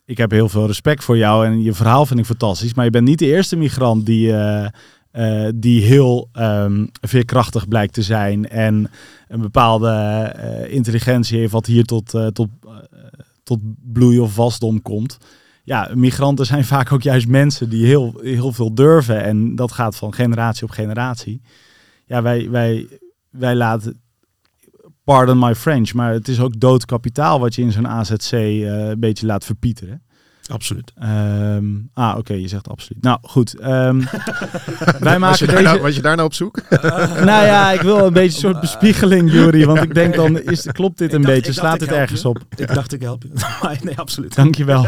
[0.05, 2.73] ik heb heel veel respect voor jou en je verhaal vind ik fantastisch.
[2.73, 8.01] Maar je bent niet de eerste migrant die, uh, die heel um, veerkrachtig blijkt te
[8.01, 8.91] zijn en
[9.27, 12.47] een bepaalde intelligentie heeft wat hier tot, tot,
[13.45, 13.59] tot
[13.93, 15.17] bloei of wasdom komt.
[15.63, 19.95] Ja, migranten zijn vaak ook juist mensen die heel, heel veel durven en dat gaat
[19.95, 21.41] van generatie op generatie.
[22.05, 22.87] Ja, wij, wij,
[23.29, 24.01] wij laten,
[25.03, 28.99] pardon my French, maar het is ook dood kapitaal wat je in zo'n AZC een
[28.99, 30.04] beetje laat verpieteren.
[30.51, 30.93] Absoluut.
[31.03, 33.03] Um, ah, oké, je zegt absoluut.
[33.03, 33.61] Nou, goed.
[33.61, 33.67] Um,
[34.99, 35.61] wij maken was, je deze...
[35.61, 36.61] nou, was je daar nou op zoek?
[37.29, 39.65] nou ja, ik wil een beetje een soort bespiegeling, Jury.
[39.65, 41.53] Want ik denk dan, is, klopt dit een beetje?
[41.53, 42.41] Slaat het ergens op?
[42.55, 43.29] Ik dacht, ik help je.
[43.83, 44.35] nee, absoluut.
[44.35, 44.85] Dankjewel.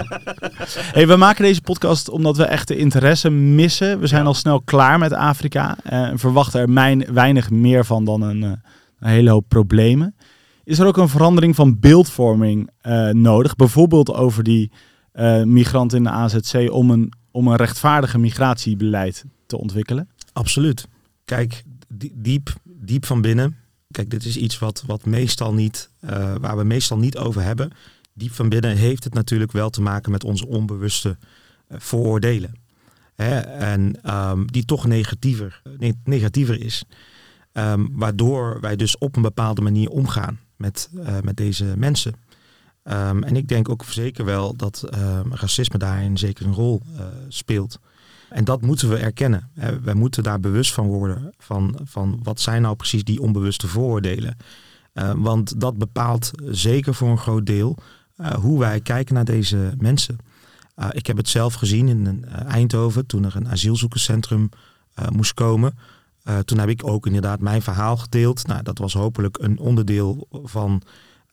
[0.75, 3.99] hey, we maken deze podcast omdat we echt de interesse missen.
[3.99, 5.77] We zijn al snel klaar met Afrika.
[5.85, 8.51] Uh, en verwachten er mijn, weinig meer van dan een, uh,
[8.99, 10.15] een hele hoop problemen.
[10.63, 13.55] Is er ook een verandering van beeldvorming uh, nodig?
[13.55, 14.71] Bijvoorbeeld over die
[15.18, 20.09] uh, migranten in de AZC om een, om een rechtvaardige migratiebeleid te ontwikkelen?
[20.34, 20.88] Absoluut.
[21.26, 21.63] Kijk,
[22.13, 23.55] diep, diep van binnen.
[23.91, 27.72] Kijk, dit is iets wat, wat meestal niet, uh, waar we meestal niet over hebben.
[28.13, 31.18] Diep van binnen heeft het natuurlijk wel te maken met onze onbewuste
[31.70, 32.53] uh, vooroordelen.
[33.15, 33.39] Hè?
[33.39, 35.61] En um, die toch negatiever,
[36.03, 36.84] negatiever is.
[37.53, 40.89] Um, waardoor wij dus op een bepaalde manier omgaan met,
[41.24, 42.13] met deze mensen.
[42.91, 47.01] Um, en ik denk ook zeker wel dat um, racisme daarin zeker een rol uh,
[47.27, 47.79] speelt.
[48.29, 49.49] En dat moeten we erkennen.
[49.83, 51.33] We moeten daar bewust van worden.
[51.38, 54.38] Van, van wat zijn nou precies die onbewuste vooroordelen.
[54.93, 57.77] Uh, want dat bepaalt zeker voor een groot deel
[58.17, 60.17] uh, hoe wij kijken naar deze mensen.
[60.91, 64.49] ik heb het zelf gezien in Eindhoven toen er een asielzoekerscentrum
[65.11, 65.77] moest komen.
[66.45, 68.47] toen heb ik ook inderdaad mijn verhaal gedeeld.
[68.47, 70.81] Nou, dat was hopelijk een onderdeel van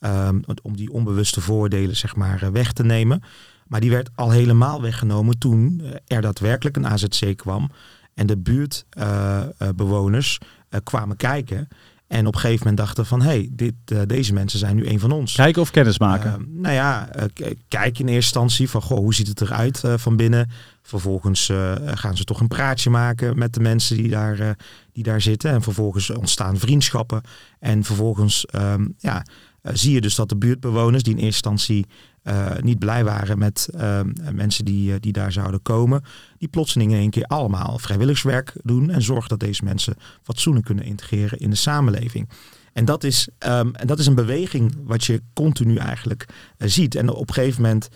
[0.07, 3.22] Um, om die onbewuste voordelen zeg maar eh, weg te nemen.
[3.66, 7.70] Maar die werd al helemaal weggenomen toen eh, er daadwerkelijk een AZC kwam.
[8.14, 10.38] En de buurtbewoners
[10.70, 11.68] uh, kwamen kijken.
[12.07, 13.74] En op een gegeven moment dachten van, hé, hey, dit,
[14.07, 15.34] deze mensen zijn nu een van ons.
[15.34, 16.30] Kijken of kennis maken?
[16.30, 17.09] Uh, nou ja,
[17.68, 20.50] kijk in eerste instantie van, goh, hoe ziet het eruit van binnen?
[20.82, 21.52] Vervolgens
[21.84, 24.57] gaan ze toch een praatje maken met de mensen die daar,
[24.92, 25.50] die daar zitten.
[25.50, 27.22] En vervolgens ontstaan vriendschappen.
[27.59, 29.24] En vervolgens, um, ja,
[29.72, 31.86] zie je dus dat de buurtbewoners die in eerste instantie
[32.60, 36.02] niet blij waren met ehm, mensen die, die daar zouden komen,
[36.38, 40.84] die plotseling in één keer allemaal vrijwilligerswerk doen en zorgen dat deze mensen fatsoenlijk kunnen
[40.84, 42.28] integreren in de samenleving.
[42.72, 46.26] En dat is, um, en dat is een beweging wat je continu eigenlijk
[46.58, 46.94] ziet.
[46.94, 47.88] En op een gegeven moment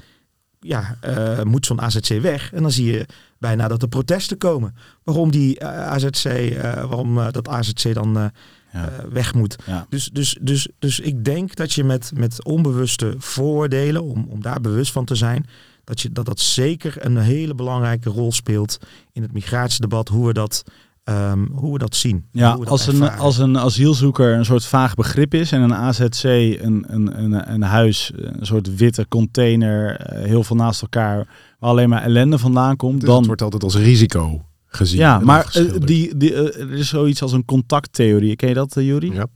[0.60, 0.98] ja,
[1.44, 2.52] moet zo'n AZC weg.
[2.52, 3.06] En dan zie je
[3.38, 4.74] bijna dat er protesten komen.
[5.02, 8.30] Waarom die eh, AZC, eh, waarom dat AZC dan
[8.72, 8.90] ja.
[9.10, 9.56] weg moet.
[9.66, 9.86] Ja.
[9.88, 14.60] Dus, dus, dus, dus ik denk dat je met, met onbewuste vooroordelen, om, om daar
[14.60, 15.46] bewust van te zijn,
[15.84, 18.78] dat, je, dat dat zeker een hele belangrijke rol speelt
[19.12, 20.64] in het migratiedebat, hoe we dat
[21.08, 22.24] Ehm, hoe we dat zien.
[22.32, 26.84] Ja, als, een, als een asielzoeker een soort vaag begrip is en een AZC een,
[26.86, 31.16] een, een, een huis, een soort witte container, eh, heel veel naast elkaar,
[31.58, 33.16] waar alleen maar ellende vandaan komt, dus dan...
[33.16, 34.42] Het wordt altijd als risico
[34.78, 34.98] gezien.
[34.98, 38.36] Ja, maar uh, die, die, uh, er is zoiets als een contacttheorie.
[38.36, 39.12] Ken je dat, Jury?
[39.12, 39.26] Ja.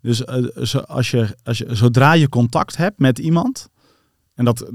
[0.00, 0.26] Dus
[0.86, 3.68] als je, als je, zodra je contact hebt met iemand,
[4.36, 4.70] en dat,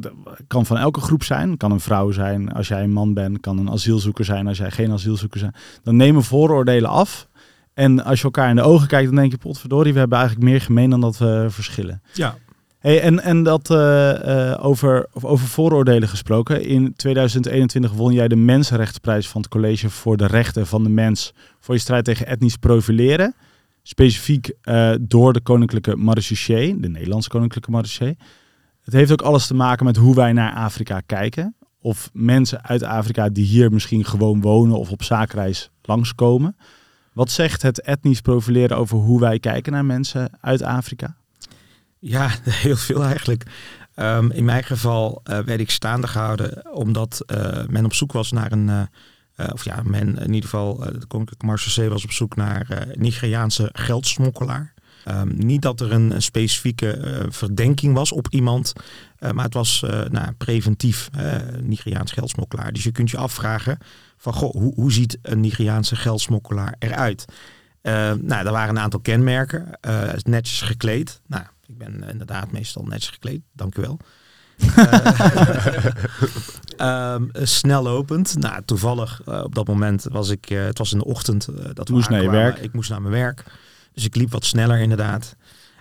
[0.48, 1.58] kan van elke groep zijn.
[1.58, 3.40] Kan een vrouw zijn als jij een man bent.
[3.40, 5.56] Kan een asielzoeker zijn als jij geen asielzoeker bent.
[5.84, 7.28] Dan nemen vooroordelen af.
[7.74, 10.50] En als je elkaar in de ogen kijkt, dan denk je, potverdorie, we hebben eigenlijk
[10.50, 12.02] meer gemeen dan dat we verschillen.
[12.14, 12.38] Ja.
[12.82, 16.66] Hey, en, en dat uh, uh, over, over vooroordelen gesproken.
[16.66, 21.34] In 2021 won jij de Mensenrechtenprijs van het College voor de Rechten van de Mens.
[21.60, 23.36] Voor je strijd tegen etnisch profileren.
[23.84, 28.18] Specifiek uh, door de Koninklijke Marechaussee, de Nederlandse Koninklijke Marechaussee.
[28.84, 31.56] Het heeft ook alles te maken met hoe wij naar Afrika kijken.
[31.82, 36.56] Of mensen uit Afrika die hier misschien gewoon wonen of op zaakreis langskomen.
[37.14, 41.16] Wat zegt het etnisch profileren over hoe wij kijken naar mensen uit Afrika?
[42.02, 42.32] Ja,
[42.66, 43.44] heel veel eigenlijk.
[43.96, 48.32] Um, in mijn geval uh, werd ik staande gehouden omdat uh, men op zoek was
[48.32, 52.36] naar een, uh, of ja, men in ieder geval, de Koninklijke Marseillais was op zoek
[52.36, 54.74] naar Nigeriaanse geldsmokkelaar.
[55.08, 58.74] Um, niet dat er een, specifieke verdenking was op iemand,
[59.34, 61.10] maar het was nou, preventief,
[61.62, 62.74] Nigeriaans geldsmokkelaar.
[62.74, 63.78] Dus je kunt je afvragen
[64.18, 67.26] van, goh, hoe, hoe ziet een Nigeriaanse geldsmokkelaar eruit?
[68.22, 69.80] nou, er waren een aantal kenmerken,
[70.24, 71.22] netjes gekleed.
[71.28, 74.00] Nou, ik ben inderdaad meestal netjes gekleed, dank u wel.
[76.78, 78.38] um, snel lopend.
[78.38, 82.22] Nou, toevallig op dat moment was ik, het was in de ochtend dat moest naar
[82.22, 82.58] je werk.
[82.58, 83.44] Ik moest naar mijn werk.
[83.94, 85.36] Dus ik liep wat sneller inderdaad.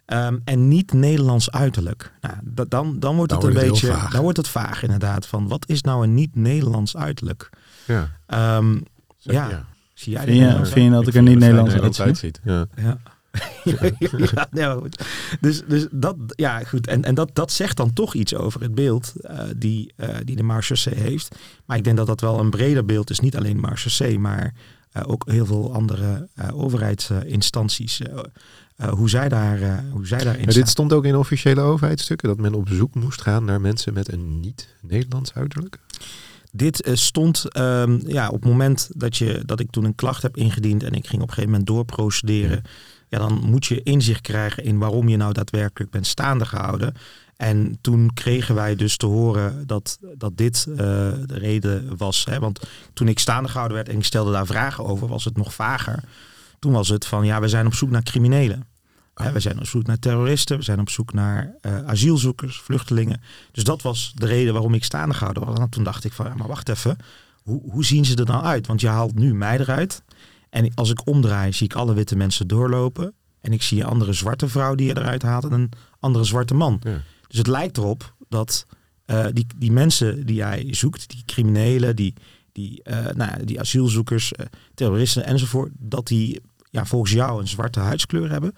[0.06, 2.12] Um, en niet Nederlands uiterlijk.
[2.20, 2.34] Nou,
[2.68, 3.96] dan, dan wordt het een beetje.
[4.10, 5.26] Dan wordt het vaag inderdaad.
[5.26, 7.50] Van wat is nou een niet-Nederlands uiterlijk?
[7.84, 8.10] Ja.
[8.56, 8.82] Um,
[9.18, 9.48] ja.
[9.48, 9.64] ja.
[9.94, 12.40] Zie jij vind, je, vind je dat ik, ik er niet Nederlands uitziet?
[12.44, 12.66] Ja.
[12.76, 12.98] ja.
[14.50, 15.04] ja, goed.
[15.40, 16.86] Dus, dus dat, ja, goed.
[16.86, 20.36] En, en dat, dat zegt dan toch iets over het beeld uh, die, uh, die
[20.36, 21.36] de Marche heeft.
[21.66, 23.20] Maar ik denk dat dat wel een breder beeld is.
[23.20, 24.54] Niet alleen Marche maar
[24.96, 28.00] uh, ook heel veel andere overheidsinstanties.
[28.90, 32.54] Hoe, zij daar, hoe zij daarin maar Dit stond ook in officiële overheidsstukken, dat men
[32.54, 35.78] op zoek moest gaan naar mensen met een niet-Nederlands uiterlijk?
[36.52, 40.36] Dit stond um, ja, op het moment dat, je, dat ik toen een klacht heb
[40.36, 42.60] ingediend en ik ging op een gegeven moment doorprocederen.
[42.64, 42.70] Ja.
[43.10, 46.94] Ja, dan moet je inzicht krijgen in waarom je nou daadwerkelijk bent staande gehouden.
[47.36, 52.24] En toen kregen wij dus te horen dat, dat dit uh, de reden was.
[52.24, 52.38] Hè?
[52.38, 52.60] Want
[52.92, 56.02] toen ik staande gehouden werd en ik stelde daar vragen over, was het nog vager.
[56.58, 58.66] Toen was het van, ja, we zijn op zoek naar criminelen.
[59.14, 59.32] Oh.
[59.32, 63.22] we zijn op zoek naar terroristen, we zijn op zoek naar uh, asielzoekers, vluchtelingen.
[63.52, 65.58] Dus dat was de reden waarom ik staande gehouden was.
[65.58, 66.96] En toen dacht ik van, ja, maar wacht even,
[67.42, 68.66] hoe, hoe zien ze er dan uit?
[68.66, 70.02] Want je haalt nu mij eruit.
[70.50, 73.14] En als ik omdraai, zie ik alle witte mensen doorlopen.
[73.40, 75.70] En ik zie een andere zwarte vrouw die je eruit haalt en een
[76.00, 76.80] andere zwarte man.
[76.82, 77.02] Ja.
[77.26, 78.66] Dus het lijkt erop dat
[79.06, 82.14] uh, die, die mensen die jij zoekt, die criminelen, die,
[82.52, 86.40] die, uh, nou, die asielzoekers, uh, terroristen enzovoort, dat die
[86.70, 88.54] ja, volgens jou een zwarte huidskleur hebben.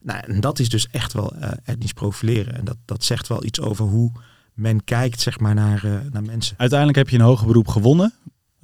[0.00, 1.34] Nou, en dat is dus echt wel
[1.64, 2.54] etnisch profileren.
[2.54, 4.12] En dat, dat zegt wel iets over hoe
[4.54, 6.54] men kijkt zeg maar, naar, naar mensen.
[6.58, 8.14] Uiteindelijk heb je een hoger beroep gewonnen.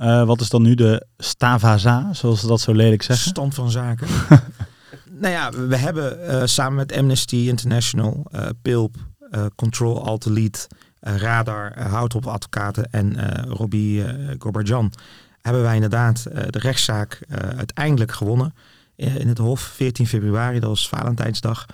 [0.02, 3.30] Wat is dan nu de stavaza, zoals ze dat zo lelijk zeggen?
[3.30, 4.06] Stand van zaken.
[5.20, 8.30] nou ja, we hebben samen met Amnesty International,
[8.62, 8.96] PILP,
[9.30, 10.68] uh, Control Alt Delete,
[11.00, 14.04] uh, Radar, Houtop Advocaten en Robbie
[14.38, 14.92] Gorbarjan
[15.40, 17.20] hebben wij inderdaad de rechtszaak
[17.56, 18.54] uiteindelijk gewonnen
[18.96, 21.66] in het Hof 14 februari, dat was Valentijnsdag.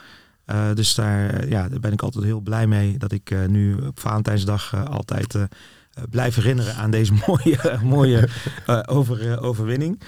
[0.74, 4.88] dus daar, ja, daar ben ik altijd heel blij mee dat ik nu op Valentijnsdag
[4.88, 5.36] altijd
[6.10, 8.28] blijf herinneren aan deze mooie, mooie
[8.86, 10.00] over, overwinning.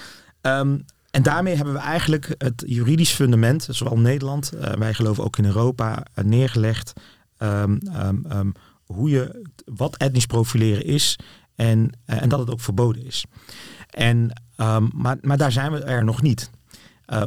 [0.42, 5.44] Um, en daarmee hebben we eigenlijk het juridisch fundament, zowel Nederland, wij geloven ook in
[5.44, 6.92] Europa, neergelegd
[7.38, 7.78] um,
[8.32, 8.52] um,
[8.84, 11.18] hoe je, wat etnisch profileren is
[11.54, 13.24] en, en dat het ook verboden is.
[13.90, 14.42] En,
[14.92, 16.50] maar, maar daar zijn we er nog niet.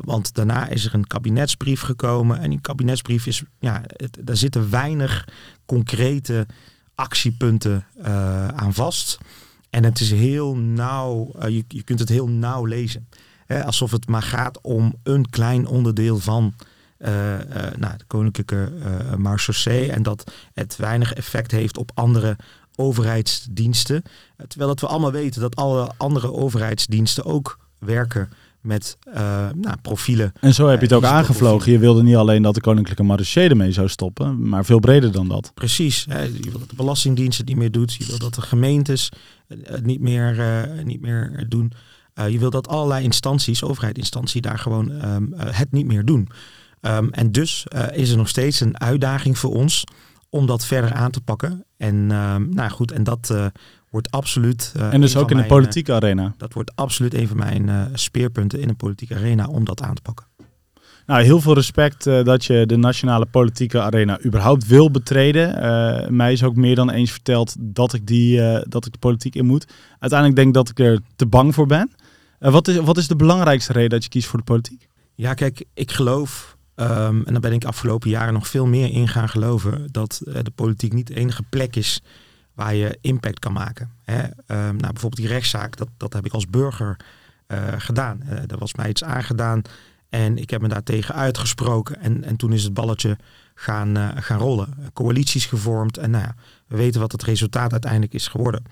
[0.01, 2.39] want daarna is er een kabinetsbrief gekomen.
[2.39, 3.81] En die kabinetsbrief is, ja,
[4.21, 5.27] daar zitten weinig
[5.65, 6.45] concrete
[6.95, 7.85] actiepunten
[8.55, 9.17] aan vast.
[9.69, 13.07] En het is heel nauw, je, je kunt het heel nauw lezen.
[13.45, 16.53] Hè, alsof het maar gaat om een klein onderdeel van
[16.97, 17.09] uh,
[17.77, 22.37] nou, de koninklijke uh, marechaussee en dat het weinig effect heeft op andere
[22.75, 24.03] overheidsdiensten.
[24.47, 28.29] Terwijl dat we allemaal weten dat alle andere overheidsdiensten ook werken
[28.63, 28.97] met
[29.55, 30.31] nou, profielen.
[30.39, 31.71] En zo heb je het ook aangevlogen.
[31.71, 35.27] Je wilde niet alleen dat de koninklijke marechaussee ermee zou stoppen, maar veel breder dan
[35.27, 35.51] dat.
[35.53, 36.05] Precies.
[36.09, 36.21] Hè.
[36.21, 37.93] Je wil dat de Belastingdienst het niet meer doet.
[37.93, 39.09] Je wil dat de gemeentes
[39.63, 40.35] het niet meer,
[40.83, 41.71] niet meer doen.
[42.29, 46.27] je wil dat allerlei instanties, overheidsinstanties, daar gewoon um, het niet meer doen.
[46.81, 49.83] Um, en dus is er nog steeds een uitdaging voor ons
[50.29, 51.65] om dat verder aan te pakken.
[51.77, 53.51] En um, nou goed, en dat
[53.93, 54.73] wordt absoluut.
[54.77, 56.33] Uh, en dus ook in mijn, de politieke arena.
[56.37, 60.01] Dat wordt absoluut een van mijn speerpunten in een politieke arena om dat aan te
[60.01, 60.25] pakken.
[61.05, 66.15] Nou, heel veel respect dat je de nationale politieke arena überhaupt wil betreden.
[66.15, 68.37] mij is ook meer dan eens verteld dat ik, die,
[68.67, 69.67] dat ik de politiek in moet.
[69.99, 71.91] Uiteindelijk denk ik dat ik er te bang voor ben.
[72.39, 74.87] wat, is, wat is de belangrijkste reden dat je kiest voor de politiek?
[75.13, 79.07] Ja, kijk, ik geloof Um, en daar ben ik afgelopen jaren nog veel meer in
[79.07, 82.01] gaan geloven dat uh, de politiek niet de enige plek is
[82.53, 83.91] waar je impact kan maken.
[84.03, 84.23] Hè?
[84.23, 86.97] Um, nou, bijvoorbeeld die rechtszaak, dat, dat heb ik als burger
[87.47, 88.19] uh, gedaan.
[88.23, 89.61] Uh, er was mij iets aangedaan
[90.09, 91.99] en ik heb me daartegen uitgesproken.
[91.99, 93.17] En, en toen is het balletje
[93.55, 94.91] gaan, gaan rollen.
[94.93, 96.35] Coalities gevormd en nou ja,
[96.67, 98.63] we weten wat het resultaat uiteindelijk is geworden.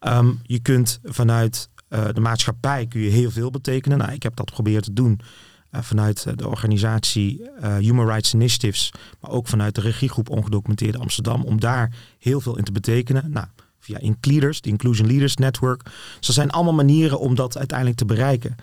[0.00, 3.98] Um, je kunt vanuit de maatschappij kun je heel veel betekenen.
[3.98, 5.26] Nou, ik heb dat geprobeerd te doen eh,
[5.70, 11.42] vanuit eh, de organisatie eh, Human Rights Initiatives, maar ook vanuit de regiegroep Ongedocumenteerde Amsterdam,
[11.42, 13.30] om daar heel veel in te betekenen.
[13.30, 13.46] Nou,
[13.78, 15.82] via Incleaders, de Inclusion Leaders Network.
[16.20, 18.54] Dus zijn allemaal manieren om dat uiteindelijk te bereiken.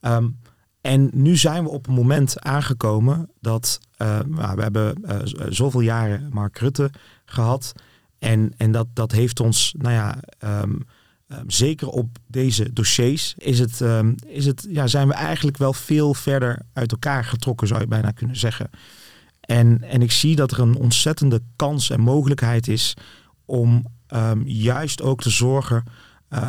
[0.00, 0.38] Um,
[0.80, 3.80] en nu zijn we op een moment aangekomen dat
[4.26, 5.02] nou, we hebben
[5.48, 6.90] zoveel jaren Mark Rutte
[7.24, 7.72] gehad.
[8.18, 10.18] En, en dat, dat heeft ons, nou ja,
[10.62, 10.86] um,
[11.30, 15.72] Ehm, zeker op deze dossiers is het, um, is het, ja, zijn we eigenlijk wel
[15.72, 18.70] veel verder uit elkaar getrokken, zou je bijna kunnen zeggen.
[19.40, 22.96] En, en ik zie dat er een ontzettende kans en mogelijkheid is
[23.44, 25.84] om um, juist ook te zorgen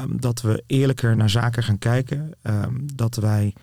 [0.09, 2.33] dat we eerlijker naar zaken gaan kijken.
[2.93, 3.53] dat wij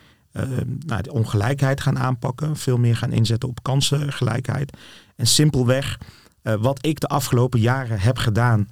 [0.86, 4.76] nou, de ongelijkheid gaan aanpakken, veel meer gaan inzetten op kansengelijkheid.
[5.16, 5.98] En simpelweg,
[6.42, 8.68] uh, wat ik de afgelopen jaren heb gedaan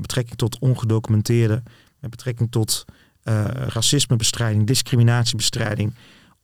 [0.00, 1.62] met betrekking tot ongedocumenteerde,
[1.98, 2.84] met betrekking tot
[3.24, 5.94] uh, racismebestrijding, discriminatiebestrijding,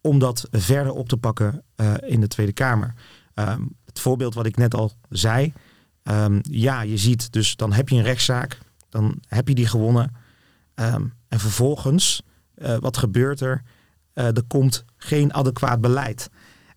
[0.01, 2.95] om dat verder op te pakken uh, in de Tweede Kamer.
[3.35, 5.53] Um, het voorbeeld wat ik net al zei,
[6.03, 10.13] um, ja, je ziet dus dan heb je een rechtszaak, dan heb je die gewonnen.
[10.75, 12.23] Um, en vervolgens,
[12.59, 13.63] uh, wat gebeurt er?
[14.13, 16.31] er komt geen adequaat beleid.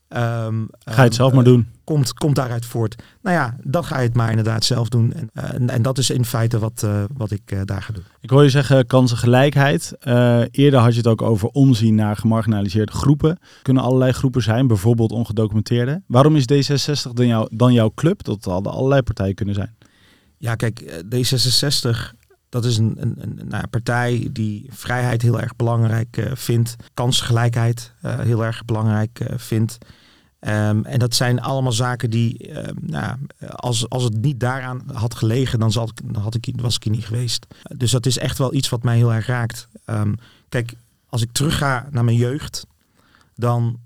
[0.10, 0.52] Ga
[0.86, 1.68] je het zelf maar doen.
[1.90, 3.04] Komt, komt daaruit voort.
[3.22, 5.14] Nou ja, dan ga je het maar inderdaad zelf doen.
[5.14, 8.04] En, uh, en dat is in feite wat, uh, wat ik uh, daar ga doen.
[8.20, 9.94] Ik hoor je zeggen kansengelijkheid.
[10.52, 13.40] eerder had je het ook over omzien naar gemarginaliseerde groepen.
[13.62, 16.02] Kunnen allerlei groepen zijn, bijvoorbeeld ongedocumenteerde.
[16.08, 18.24] Waarom is D66 dan, jou, dan jouw club?
[18.24, 19.76] Dat hadden allerlei partijen kunnen zijn.
[20.38, 22.18] Ja, kijk, D66
[22.50, 27.94] dat is een, een, een nou, partij die vrijheid heel erg belangrijk uh, vindt, kansgelijkheid
[28.06, 29.78] uh, heel erg belangrijk uh, vindt.
[30.48, 33.18] Um, en dat zijn allemaal zaken die, um, nou,
[33.50, 35.72] als, als het niet daaraan had gelegen, dan,
[36.04, 37.48] dan had ik, was ik hier niet geweest.
[37.78, 39.68] Dus dat is echt wel iets wat mij heel erg raakt.
[39.86, 40.16] Um,
[40.50, 40.74] kijk,
[41.10, 42.68] als ik terugga naar mijn jeugd,
[43.36, 43.80] dan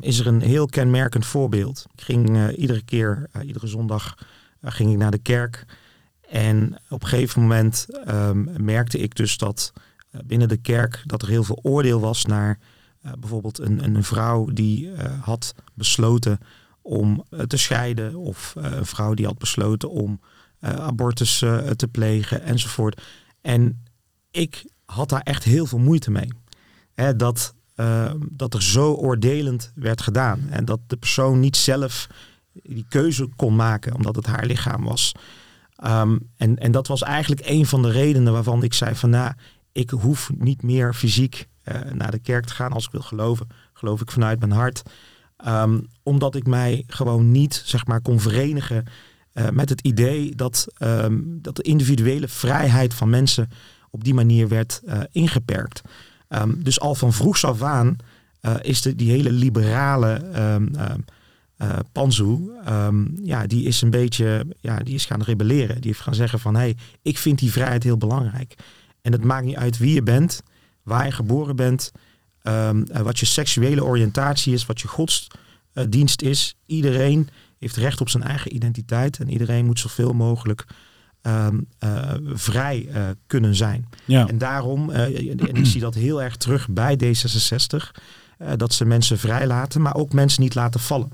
[0.00, 1.86] is er een heel kenmerkend voorbeeld.
[1.94, 4.14] Ik ging iedere keer, iedere zondag,
[4.62, 5.64] ging ik naar de kerk.
[6.28, 7.86] En op een gegeven moment
[8.56, 9.72] merkte ik dus dat
[10.24, 12.58] binnen de kerk dat er heel veel oordeel was naar
[13.18, 14.90] bijvoorbeeld een, een vrouw die
[15.20, 16.38] had besloten
[16.82, 20.20] om te scheiden of een vrouw die had besloten om
[20.60, 21.38] abortus
[21.76, 23.02] te plegen enzovoort.
[23.40, 23.82] En
[24.30, 26.32] ik had daar echt heel veel moeite mee.
[26.94, 27.54] Hè, dat,
[28.30, 32.08] dat er zo oordelend werd gedaan en dat de persoon niet zelf
[32.62, 35.14] die keuze kon maken omdat het haar lichaam was.
[35.84, 39.32] Um, en, en dat was eigenlijk een van de redenen waarvan ik zei van nou,
[39.72, 41.48] ik hoef niet meer fysiek
[41.92, 42.72] naar de kerk te gaan.
[42.72, 44.82] Als ik wil geloven, geloof ik vanuit mijn hart.
[45.46, 48.84] Um, omdat ik mij gewoon niet zeg maar, kon verenigen
[49.34, 53.50] uh, met het idee dat, um, dat de individuele vrijheid van mensen
[53.90, 55.82] op die manier werd uh, ingeperkt.
[56.28, 57.96] Um, dus al van vroegs af aan
[58.60, 60.20] is de, die hele liberale
[61.92, 62.38] Panzu,
[63.22, 65.80] ja, die is een beetje, ja, die is gaan rebelleren.
[65.80, 68.54] Die heeft gaan zeggen van, hé, hey, ik vind die vrijheid heel belangrijk.
[69.02, 70.42] En het maakt niet uit wie je bent
[70.86, 71.92] waar je geboren bent,
[72.42, 76.56] ehm, wat je seksuele oriëntatie is, wat je godsdienst is.
[76.66, 77.28] Iedereen
[77.58, 80.64] heeft recht op zijn eigen identiteit en iedereen moet zoveel mogelijk
[81.22, 81.60] ehm,
[82.34, 82.88] vrij
[83.26, 83.88] kunnen zijn.
[84.04, 84.28] Ja.
[84.28, 87.90] En daarom, en ik zie dat heel erg terug bij D66,
[88.56, 91.10] dat ze mensen vrij laten, maar ook mensen niet laten vallen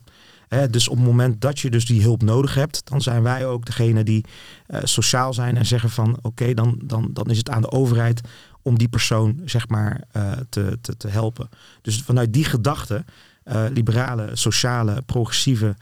[0.70, 3.64] dus op het moment dat je dus die hulp nodig hebt, dan zijn wij ook
[3.64, 4.24] degene die
[4.68, 8.20] uh, sociaal zijn en zeggen van oké, dan, dan, dan is het aan de overheid
[8.62, 11.48] om die persoon zeg maar uh, te, te, te helpen.
[11.82, 13.04] Dus vanuit die gedachte,
[13.44, 15.76] uh, liberale, sociale, progressieve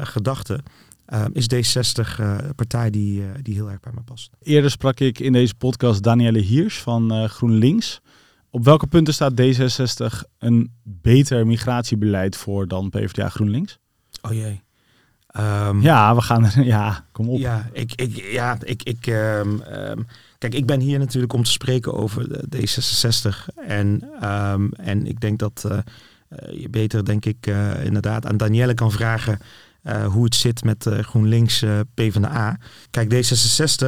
[0.00, 0.60] gedachte,
[1.32, 4.30] is D60 een partij die, die heel erg bij me past.
[4.42, 8.00] Eerder sprak ik in deze podcast Danielle Hiers van GroenLinks.
[8.50, 13.78] Op welke punten staat D66 een beter migratiebeleid voor dan PvdA GroenLinks?
[14.22, 14.62] Oh jee.
[15.36, 16.64] Um, ja, we gaan er.
[16.74, 17.38] Ja, kom op.
[17.38, 20.06] Ja, ik, ik, ja, ik, ik um, um,
[20.38, 23.54] kijk, ik ben hier natuurlijk om te spreken over de D66.
[23.66, 24.10] En,
[24.76, 25.78] en ik denk dat uh,
[26.60, 29.38] je beter, denk ik, uh, inderdaad aan Danielle kan vragen.
[30.08, 31.64] Hoe het zit met GroenLinks
[31.94, 32.58] PvdA.
[32.90, 33.86] Kijk, D66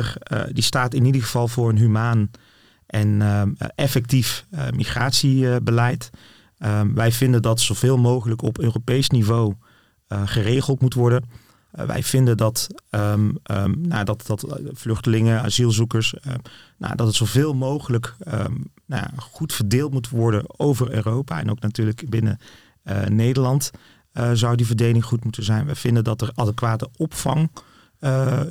[0.52, 2.30] die staat in ieder geval voor een humaan
[2.90, 6.10] en ehm, effectief eh, migratiebeleid.
[6.58, 9.54] Ehm, wij vinden dat zoveel mogelijk op Europees niveau
[10.06, 11.24] eh, geregeld moet worden.
[11.72, 13.38] Eh, wij vinden dat, um,
[13.78, 16.14] nou, dat, dat vluchtelingen, asielzoekers,
[16.76, 18.16] nou, dat het zoveel mogelijk
[18.86, 22.38] nou, goed verdeeld moet worden over Europa en ook natuurlijk binnen
[23.08, 23.70] Nederland
[24.32, 25.66] zou die verdeling goed moeten zijn.
[25.66, 27.50] We vinden dat er adequate opvang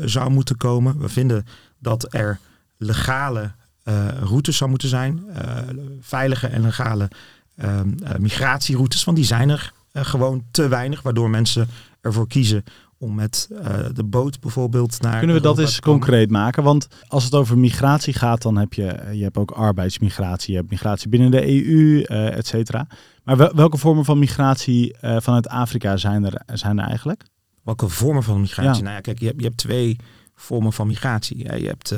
[0.05, 0.99] zou moeten komen.
[0.99, 1.45] We vinden
[1.79, 2.39] dat er
[2.77, 3.51] legale
[4.19, 5.23] routes zou moeten zijn.
[6.01, 7.09] Veilige en legale
[7.59, 9.03] ehm, eh, migratieroutes.
[9.03, 11.01] Want die zijn er gewoon te weinig.
[11.01, 11.67] Waardoor mensen
[12.01, 12.63] ervoor kiezen
[12.99, 13.47] om met
[13.93, 15.17] de boot bijvoorbeeld naar.
[15.17, 16.63] Kunnen we dat eens concreet maken?
[16.63, 20.71] Want als het over migratie gaat, dan heb je, je hebt ook arbeidsmigratie, je hebt
[20.71, 22.87] migratie binnen de EU, uh, et cetera.
[23.23, 27.23] Maar welke vormen van migratie vanuit Afrika zijn er, zijn er eigenlijk?
[27.63, 28.83] Welke vormen van migratie?
[28.83, 28.83] Ja.
[28.83, 29.97] Nou ja, kijk, je hebt, je hebt twee
[30.35, 31.37] vormen van migratie.
[31.37, 31.95] Je hebt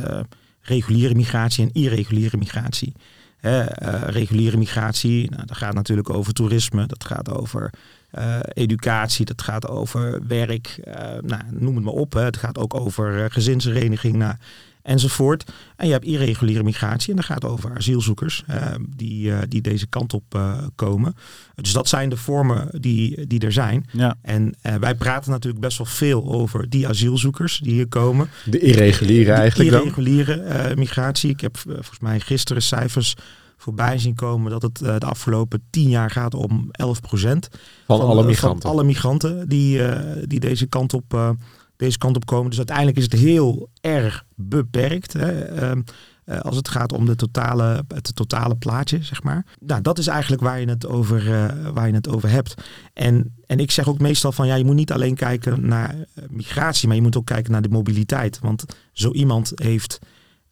[0.62, 2.93] reguliere migratie en irreguliere migratie.
[3.42, 3.66] Uh,
[4.06, 7.70] reguliere migratie, nou, dat gaat natuurlijk over toerisme, dat gaat over
[8.18, 12.14] uh, educatie, dat gaat over werk, uh, nou, noem het maar op.
[12.14, 12.22] Hè.
[12.22, 14.16] Het gaat ook over gezinshereniging.
[14.16, 14.36] Nou,
[14.84, 15.52] enzovoort.
[15.76, 18.66] En je hebt irreguliere migratie en dat gaat over asielzoekers uh,
[18.96, 21.16] die, uh, die deze kant op uh, komen.
[21.56, 23.86] Dus dat zijn de vormen die, die er zijn.
[23.92, 24.16] Ja.
[24.22, 28.30] En wij praten natuurlijk best wel veel over die asielzoekers die hier komen.
[28.46, 31.30] De irreguliere eigenlijk De irreguliere migratie.
[31.30, 33.16] Ik heb volgens mij gisteren cijfers
[33.58, 37.50] voorbij zien komen dat het de afgelopen tien jaar gaat om 11 procent.
[37.86, 38.62] Van, van, alle migranten.
[38.62, 39.82] Van alle migranten die,
[40.28, 41.36] die deze kant op
[41.82, 42.50] deze kant op komen.
[42.50, 45.14] Dus uiteindelijk is het heel erg beperkt.
[45.14, 45.82] Hè, ehm,
[46.26, 49.46] eh, als het gaat om de totale, het totale plaatje, zeg maar.
[49.60, 52.54] Nou, dat is eigenlijk waar je het over, uh, waar je het over hebt.
[52.94, 56.24] En, en ik zeg ook meestal van ja, je moet niet alleen kijken naar eh,
[56.30, 58.40] migratie, maar je moet ook kijken naar de mobiliteit.
[58.40, 60.00] Want zo iemand heeft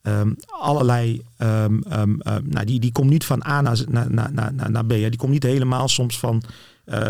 [0.01, 1.21] um, allerlei.
[1.37, 1.83] Um,
[2.43, 4.89] nou, die, die komt niet van A naar, naar, naar, naar, naar B.
[4.89, 6.43] Die komt niet helemaal soms van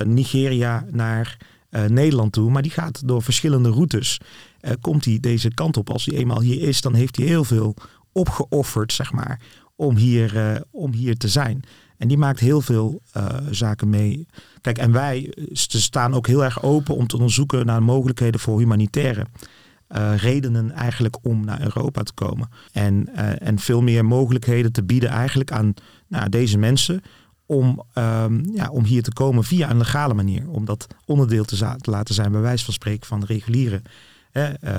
[0.03, 1.37] Nigeria naar
[1.71, 2.51] uh, Nederland toe.
[2.51, 4.19] Maar die gaat door verschillende routes.
[4.61, 5.89] Uh, komt hij deze kant op.
[5.89, 7.75] Als hij eenmaal hier is, dan heeft hij heel veel
[8.11, 9.39] opgeofferd, zeg maar,
[9.75, 11.61] om hier, uh, om hier te zijn.
[11.97, 13.01] En die maakt heel veel
[13.51, 14.27] zaken mee.
[14.61, 19.25] Kijk, en wij staan ook heel erg open om te onderzoeken naar mogelijkheden voor humanitaire
[20.15, 22.49] redenen eigenlijk om naar Europa te komen.
[22.71, 25.73] En, en veel meer mogelijkheden te bieden eigenlijk aan
[26.07, 27.01] nou, deze mensen
[27.49, 30.49] om, um, ja, om hier te komen via een legale manier.
[30.49, 33.81] Om dat onderdeel te, te laten zijn, bij wijze van spreken, van reguliere
[34.33, 34.77] uh, uh,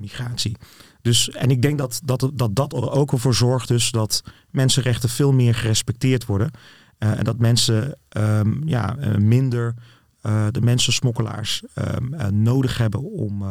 [0.00, 0.56] migratie.
[1.00, 5.08] Dus, en ik denk dat dat, dat dat er ook ervoor zorgt dus dat mensenrechten
[5.08, 6.50] veel meer gerespecteerd worden.
[6.98, 9.74] en dat mensen um, ja, minder
[10.50, 13.44] de mensensmokkelaars um, nodig hebben om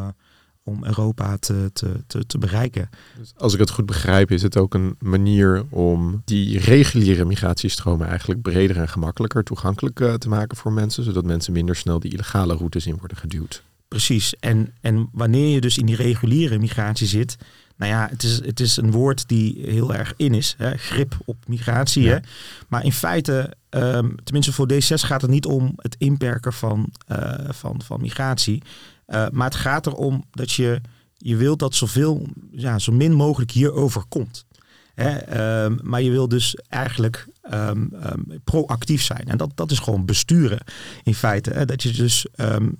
[0.63, 2.89] om Europa te, te, te, te bereiken.
[3.17, 8.07] Dus als ik het goed begrijp, is het ook een manier om die reguliere migratiestromen
[8.07, 12.11] eigenlijk breder en gemakkelijker toegankelijk uh, te maken voor mensen, zodat mensen minder snel die
[12.11, 13.63] illegale routes in worden geduwd.
[13.87, 14.35] Precies.
[14.39, 17.37] En, en wanneer je dus in die reguliere migratie zit,
[17.81, 20.55] nou ja, het is, het is een woord die heel erg in is.
[20.57, 20.77] Hè?
[20.77, 22.09] Grip op migratie.
[22.09, 22.17] Hè?
[22.67, 27.33] Maar in feite, um, tenminste voor D6 gaat het niet om het inperken van, uh,
[27.49, 28.61] van, van migratie.
[29.11, 30.81] Uh, maar het gaat erom dat je,
[31.17, 34.45] je wilt dat zoveel, ja, zo min mogelijk hierover komt.
[34.93, 35.63] Hè?
[35.63, 39.27] Um, maar je wil dus eigenlijk um, um, proactief zijn.
[39.27, 40.59] En dat, dat is gewoon besturen
[41.03, 41.49] in feite.
[41.49, 41.65] Hè?
[41.65, 42.25] Dat je dus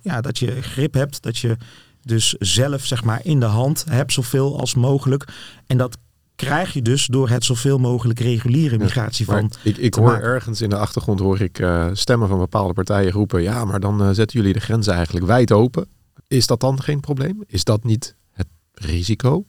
[0.02, 1.58] ja, dat je grip hebt, dat je
[2.02, 5.28] dus zelf zeg maar in de hand hebt zoveel als mogelijk.
[5.68, 5.98] En dat
[6.36, 9.52] krijg je dus door het zoveel mogelijk reguliere migratie van.
[9.64, 13.42] Ik, ik hoor ergens in de achtergrond hoor ik uh, stemmen van bepaalde partijen roepen:
[13.42, 15.88] ja, maar dan uh, zetten jullie de grenzen eigenlijk wijd open.
[16.32, 17.44] Is dat dan geen probleem?
[17.48, 19.46] Is dat niet het risico?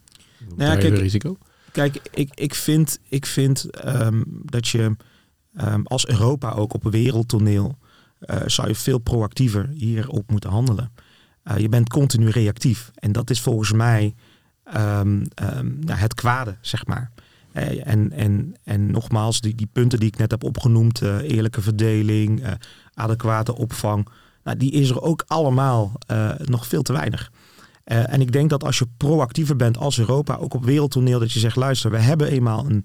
[0.56, 1.36] Nou ja, kijk, risico?
[1.72, 4.96] Kijk, ik, ik vind, ik vind um, dat je
[5.60, 7.78] um, als Europa ook op een wereldtoneel
[8.20, 10.92] uh, zou je veel proactiever hierop moeten handelen.
[11.44, 12.90] Uh, je bent continu reactief.
[12.94, 14.14] En dat is volgens mij
[14.76, 15.24] um,
[15.80, 17.10] nou, het kwade, zeg maar.
[17.54, 22.44] Uh, en, en, en nogmaals, die, die punten die ik net heb opgenoemd, eerlijke verdeling,
[22.94, 24.08] adequate opvang,
[24.44, 25.92] nou, die is er ook allemaal
[26.44, 27.30] nog veel te weinig.
[27.84, 31.38] en ik denk dat als je proactiever bent als Europa, ook op wereldtoneel, dat je
[31.38, 32.84] zegt, luister, we hebben eenmaal een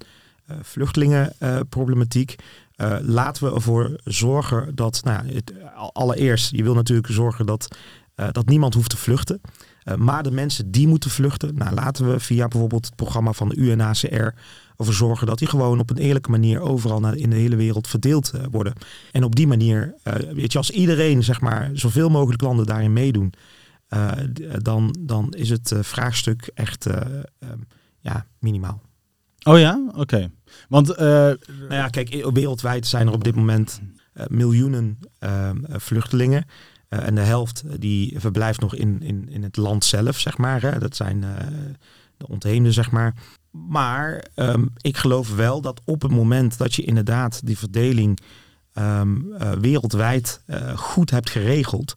[0.61, 2.35] vluchtelingenproblematiek.
[2.77, 5.53] Uh, laten we ervoor zorgen dat, nou, het,
[5.93, 7.77] allereerst, je wil natuurlijk zorgen dat,
[8.31, 9.41] dat niemand hoeft te vluchten.
[9.95, 13.57] Maar de mensen die moeten vluchten, nou, laten we via bijvoorbeeld het programma van de
[13.57, 14.27] UNHCR
[14.77, 17.87] ervoor zorgen dat die gewoon op een eerlijke manier overal naar, in de hele wereld
[17.87, 18.73] verdeeld worden.
[19.11, 19.95] En op die manier,
[20.33, 23.33] weet je, als iedereen, zeg maar, zoveel mogelijk landen daarin meedoen,
[24.61, 26.87] dan, dan is het vraagstuk echt
[27.99, 28.81] ja, minimaal.
[29.43, 30.31] Oh ja, oké.
[30.69, 31.37] Want, nou
[31.69, 33.81] ja, kijk, wereldwijd zijn er op dit moment
[34.27, 36.45] miljoenen uh, vluchtelingen.
[36.89, 40.61] en de helft die verblijft nog in, in, in het land zelf, zeg maar.
[40.61, 40.79] Hè.
[40.79, 41.25] Dat zijn
[42.17, 43.15] de ontheemden, zeg maar.
[43.51, 48.19] Maar um, ik geloof wel dat op het moment dat je inderdaad die verdeling
[48.73, 50.43] um, wereldwijd
[50.75, 51.93] goed hebt geregeld,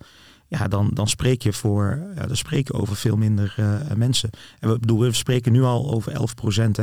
[0.48, 4.30] ja, dan, dan spreek je voor, ja, dan spreek je over veel minder uh, mensen.
[4.58, 6.78] En we, bedoel, we spreken nu al over 11 procent.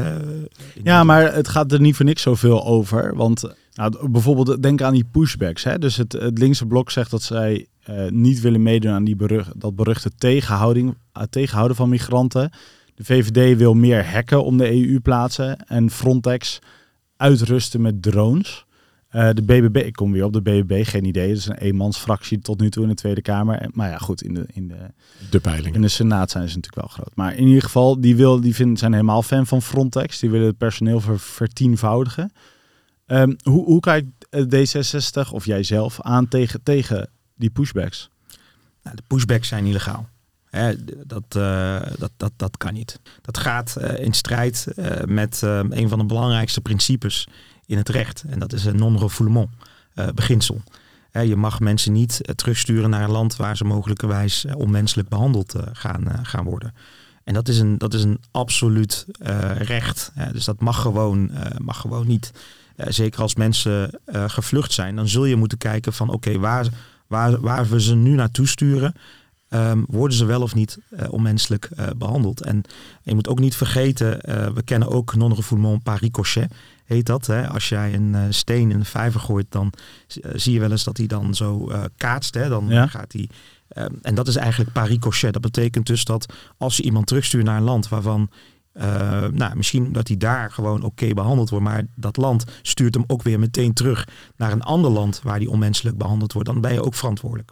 [0.83, 3.15] Ja, maar het gaat er niet voor niks zoveel over.
[3.15, 3.43] Want
[3.77, 5.63] nou, bijvoorbeeld, denk aan die pushbacks.
[5.63, 5.79] Hè?
[5.79, 9.61] Dus het, het linkse blok zegt dat zij uh, niet willen meedoen aan die berucht,
[9.61, 12.51] dat beruchte tegenhouding, uh, tegenhouden van migranten.
[12.97, 16.59] De VVD wil meer hekken om de EU plaatsen en Frontex
[17.15, 18.65] uitrusten met drones.
[19.11, 21.29] Uh, de BBB, ik kom weer op de BBB, geen idee.
[21.29, 23.69] Het is een eenmansfractie tot nu toe in de Tweede Kamer.
[23.71, 24.91] Maar ja, goed, in de, in de,
[25.29, 25.75] de peiling.
[25.75, 27.15] In de Senaat zijn ze natuurlijk wel groot.
[27.15, 30.19] Maar in ieder geval, die, wil, die vinden, zijn helemaal fan van Frontex.
[30.19, 32.31] Die willen het personeel ver, vertienvoudigen.
[33.05, 38.09] Um, hoe, hoe kijkt D66 of jij zelf aan tegen, tegen die pushbacks?
[38.83, 40.09] Nou, de pushbacks zijn illegaal.
[40.49, 40.73] Hè,
[41.05, 42.99] dat, uh, dat, dat, dat kan niet.
[43.21, 47.27] Dat gaat uh, in strijd uh, met een van de belangrijkste principes
[47.65, 48.23] in het recht.
[48.29, 49.49] En dat is een non-refoulement
[50.15, 50.61] beginsel.
[51.11, 56.43] je mag mensen niet terugsturen naar een land waar ze mogelijkerwijs onmenselijk behandeld gaan, gaan
[56.43, 56.73] worden.
[57.23, 59.05] En dat is een, dat is een absoluut
[59.57, 60.11] recht.
[60.31, 62.31] dus dat mag gewoon, mag gewoon niet.
[62.75, 66.67] zeker als mensen gevlucht zijn, dan zul je moeten kijken van oké, waar,
[67.07, 68.93] waar, waar we ze nu naartoe sturen,
[69.49, 72.41] Um, worden ze wel of niet uh, onmenselijk uh, behandeld.
[72.41, 72.61] En
[73.03, 76.53] je moet ook niet vergeten, uh, we kennen ook non-refoulement par ricochet
[76.85, 77.25] heet dat.
[77.25, 77.47] Hè?
[77.47, 79.73] Als jij een steen in een vijver gooit, dan
[80.33, 82.33] zie je wel eens dat hij dan zo kaatst.
[82.33, 82.49] Hè?
[82.49, 82.87] Dan ja.
[82.87, 83.29] gaat hij.
[83.67, 85.33] Ehm, en dat is eigenlijk paricochet.
[85.33, 88.29] Dat betekent dus dat als je iemand terugstuurt naar een land waarvan.
[89.31, 93.03] nou, misschien dat hij daar gewoon oké okay behandeld wordt, maar dat land stuurt hem
[93.07, 96.49] ook weer meteen terug naar een ander land waar hij onmenselijk behandeld wordt.
[96.49, 97.51] Dan ben je ook verantwoordelijk.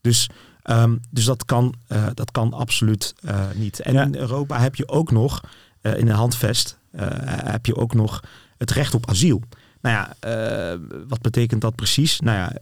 [0.00, 0.28] Dus
[0.70, 3.80] Um, dus dat kan, uh, dat kan absoluut uh, niet.
[3.80, 4.02] En ja.
[4.02, 5.42] in Europa heb je ook nog,
[5.82, 6.78] uh, in een handvest,
[7.26, 8.22] heb je ook nog
[8.58, 9.42] het recht op asiel.
[9.80, 10.16] Nou ja,
[11.08, 12.20] wat betekent dat precies?
[12.20, 12.52] Nou ja,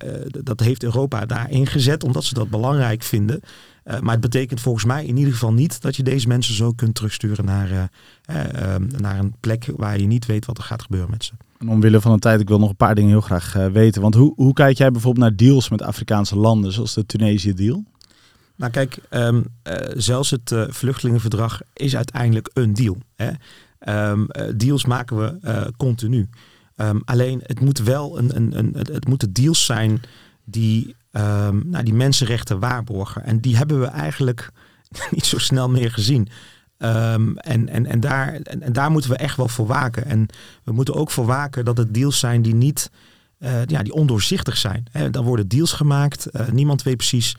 [0.43, 3.41] dat heeft Europa daar ingezet omdat ze dat belangrijk vinden.
[4.01, 6.95] Maar het betekent volgens mij in ieder geval niet dat je deze mensen zo kunt
[6.95, 7.91] terugsturen naar,
[9.01, 11.33] naar een plek waar je niet weet wat er gaat gebeuren met ze.
[11.59, 14.03] En omwille van de tijd, ik wil nog een paar dingen heel graag weten.
[14.03, 17.85] Want hoe, hoe kijk jij bijvoorbeeld naar deals met Afrikaanse landen, zoals de Tunesië-deal?
[18.63, 19.45] Nou kijk, um,
[19.97, 22.97] zelfs het vluchtelingenverdrag is uiteindelijk een deal.
[23.17, 23.31] Hè?
[24.11, 26.29] Um, deals maken we continu.
[26.77, 30.01] Um, alleen het moet wel een, een, een, het moeten deals zijn
[30.45, 30.97] die,
[31.63, 33.25] nou, die mensenrechten waarborgen.
[33.25, 34.51] En die hebben we eigenlijk
[35.11, 36.29] niet zo snel meer gezien.
[36.77, 40.05] En, en, en, daar, en, daar moeten we echt wel voor waken.
[40.05, 40.27] En
[40.65, 42.91] we moeten ook voor waken dat het deals zijn die niet
[43.67, 44.85] ja, die ondoorzichtig zijn.
[44.91, 46.29] He, dan worden deals gemaakt.
[46.53, 47.37] Niemand weet precies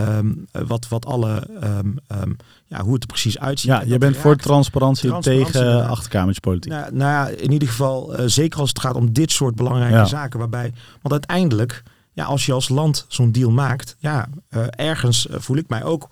[0.00, 2.36] Um, wat, wat alle, um, um,
[2.66, 3.70] ja, hoe het er precies uitziet.
[3.70, 6.72] Ja, je bent voor transparantie, transparantie tegen uh, achterkamertjespolitiek.
[6.72, 9.94] Nou, nou ja, in ieder geval, uh, zeker als het gaat om dit soort belangrijke
[9.94, 10.04] ja.
[10.04, 10.38] zaken.
[10.38, 10.72] Waarbij,
[11.02, 11.82] want uiteindelijk,
[12.12, 16.08] ja, als je als land zo'n deal maakt, ja, uh, ergens voel ik mij ook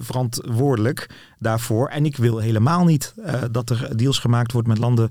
[0.00, 1.88] verantwoordelijk daarvoor.
[1.88, 3.14] En ik wil helemaal niet
[3.50, 5.10] dat er deals gemaakt wordt met landen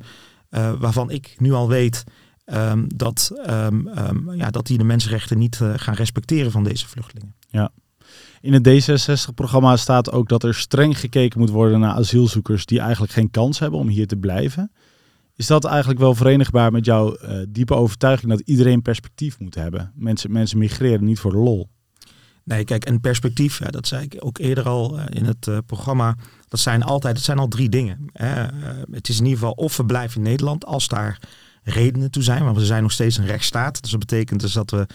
[0.80, 2.04] waarvan ik nu al weet
[2.46, 7.38] um, dat, um, um, ja, dat die de mensenrechten niet gaan respecteren van deze vluchtelingen.
[7.50, 7.72] Ja.
[8.42, 13.12] In het D66-programma staat ook dat er streng gekeken moet worden naar asielzoekers die eigenlijk
[13.12, 14.72] geen kans hebben om hier te blijven.
[15.36, 19.92] Is dat eigenlijk wel verenigbaar met jouw uh, diepe overtuiging dat iedereen perspectief moet hebben?
[19.96, 21.70] Mensen, mensen migreren niet voor de lol.
[22.44, 26.16] Nee, kijk, een perspectief, dat zei ik ook eerder al uh, in het uh, programma.
[26.48, 28.06] Dat zijn altijd, het zijn al drie dingen.
[28.14, 28.46] Hè.
[28.92, 31.20] het is in ieder geval of we blijven in Nederland als daar
[31.70, 32.44] redenen toe zijn.
[32.44, 33.82] Want we zijn nog steeds een rechtsstaat.
[33.82, 34.88] Dus dat betekent dus dat we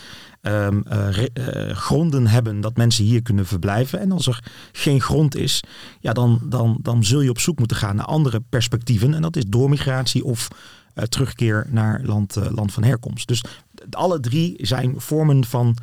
[0.43, 4.01] um, uh, gronden hebben dat mensen hier kunnen verblijven.
[4.01, 5.63] En als er geen grond is,
[6.01, 9.15] ja, dan, dan, dan zul je op zoek moeten gaan naar andere perspectieven.
[9.15, 10.49] En dat is doormigratie of
[10.95, 13.29] uh, terugkeer naar land, land van herkomst.
[13.29, 13.45] Dus
[13.91, 15.77] alle drie zijn vormen van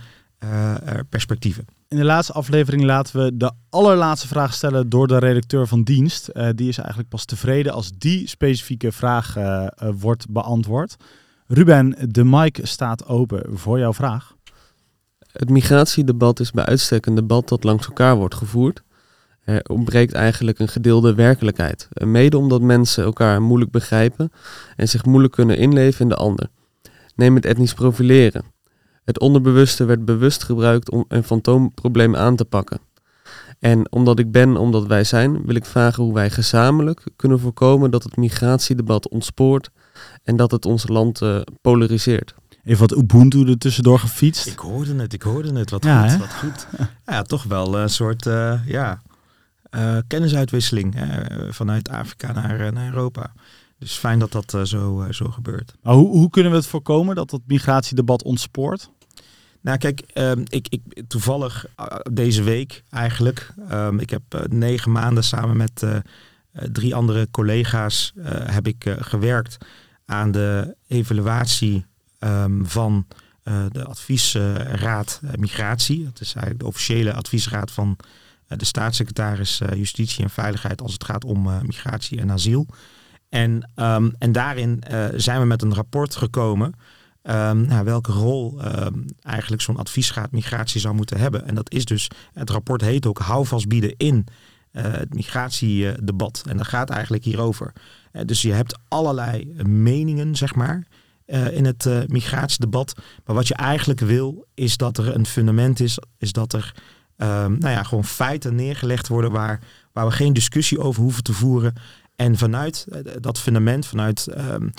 [1.09, 1.65] perspectieven.
[1.91, 6.29] In de laatste aflevering laten we de allerlaatste vraag stellen door de redacteur van dienst.
[6.33, 10.95] Uh, die is eigenlijk pas tevreden als die specifieke vraag uh, uh, wordt beantwoord.
[11.47, 14.35] Ruben, de mic staat open voor jouw vraag.
[15.31, 18.83] Het migratiedebat is bij uitstek een debat dat langs elkaar wordt gevoerd.
[19.43, 21.87] Er ontbreekt eigenlijk een gedeelde werkelijkheid.
[21.93, 24.31] Mede omdat mensen elkaar moeilijk begrijpen
[24.75, 26.49] en zich moeilijk kunnen inleven in de ander.
[27.15, 28.43] Neem het etnisch profileren.
[29.03, 32.79] Het onderbewuste werd bewust gebruikt om een fantoomprobleem aan te pakken.
[33.59, 37.91] En omdat ik ben, omdat wij zijn, wil ik vragen hoe wij gezamenlijk kunnen voorkomen
[37.91, 39.69] dat het migratiedebat ontspoort
[40.23, 42.33] en dat het ons land uh, polariseert.
[42.63, 44.47] Even wat Ubuntu er tussendoor gefietst.
[44.47, 45.69] Ik hoorde het, ik hoorde het.
[45.69, 46.67] Wat ja, goed, wat goed.
[47.05, 49.01] Ja, toch wel een soort uh, ja,
[49.75, 53.33] uh, kennisuitwisseling hè, vanuit Afrika naar, naar Europa.
[53.81, 55.73] Dus fijn dat dat uh, zo, uh, zo gebeurt.
[55.81, 58.89] Maar hoe, hoe kunnen we het voorkomen dat het migratiedebat ontspoort?
[59.61, 65.23] Nou kijk, um, ik, ik, toevallig uh, deze week eigenlijk, um, ik heb negen maanden
[65.23, 65.85] samen met
[66.51, 68.13] drie andere collega's
[68.45, 69.57] heb ik gewerkt
[70.05, 71.85] aan de evaluatie
[72.19, 73.07] um, van
[73.71, 76.03] de adviesraad migratie.
[76.03, 77.97] Dat is eigenlijk de officiële adviesraad van
[78.47, 82.67] de staatssecretaris Justitie en Veiligheid als het gaat om migratie en asiel.
[83.31, 86.73] En, um, en daarin uh, zijn we met een rapport gekomen.
[87.23, 91.47] Um, nou, welke rol um, eigenlijk zo'n adviesraad migratie zou moeten hebben.
[91.47, 94.25] En dat is dus, het rapport heet ook houvast bieden in
[94.71, 96.43] uh, het migratiedebat.
[96.49, 97.73] En dat gaat eigenlijk hierover.
[98.13, 100.87] Uh, dus je hebt allerlei meningen, zeg maar,
[101.51, 102.93] in het migratiedebat.
[103.25, 106.73] Maar wat je eigenlijk wil, is dat er een fundament is, is dat er
[107.17, 109.59] nou ja, gewoon feiten neergelegd worden waar,
[109.91, 111.73] waar we geen discussie over hoeven te voeren.
[112.15, 114.71] En vanuit eh, dat fundament, vanuit um,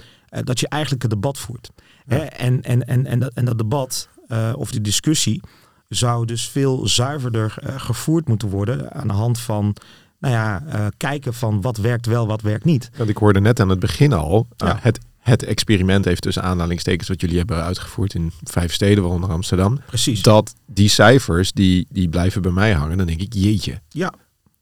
[0.45, 1.71] dat je eigenlijk het debat voert.
[2.07, 2.17] Hè?
[2.17, 5.41] En, en, en, en, dat, en dat debat uh, of die discussie
[5.89, 9.77] zou dus veel zuiverder uh, gevoerd moeten worden aan de hand van
[10.19, 12.91] nou ja, uh, kijken van wat werkt wel, wat werkt niet.
[12.97, 14.79] Want ik hoorde net aan het begin al, ja.
[14.81, 19.81] het, het experiment heeft tussen aanhalingstekens wat jullie hebben uitgevoerd in vijf steden, waaronder Amsterdam.
[19.87, 20.23] Precies.
[20.23, 22.97] Dat die cijfers, die, die blijven bij mij hangen.
[22.97, 23.81] Dan denk ik, jeetje.
[23.89, 24.13] Ja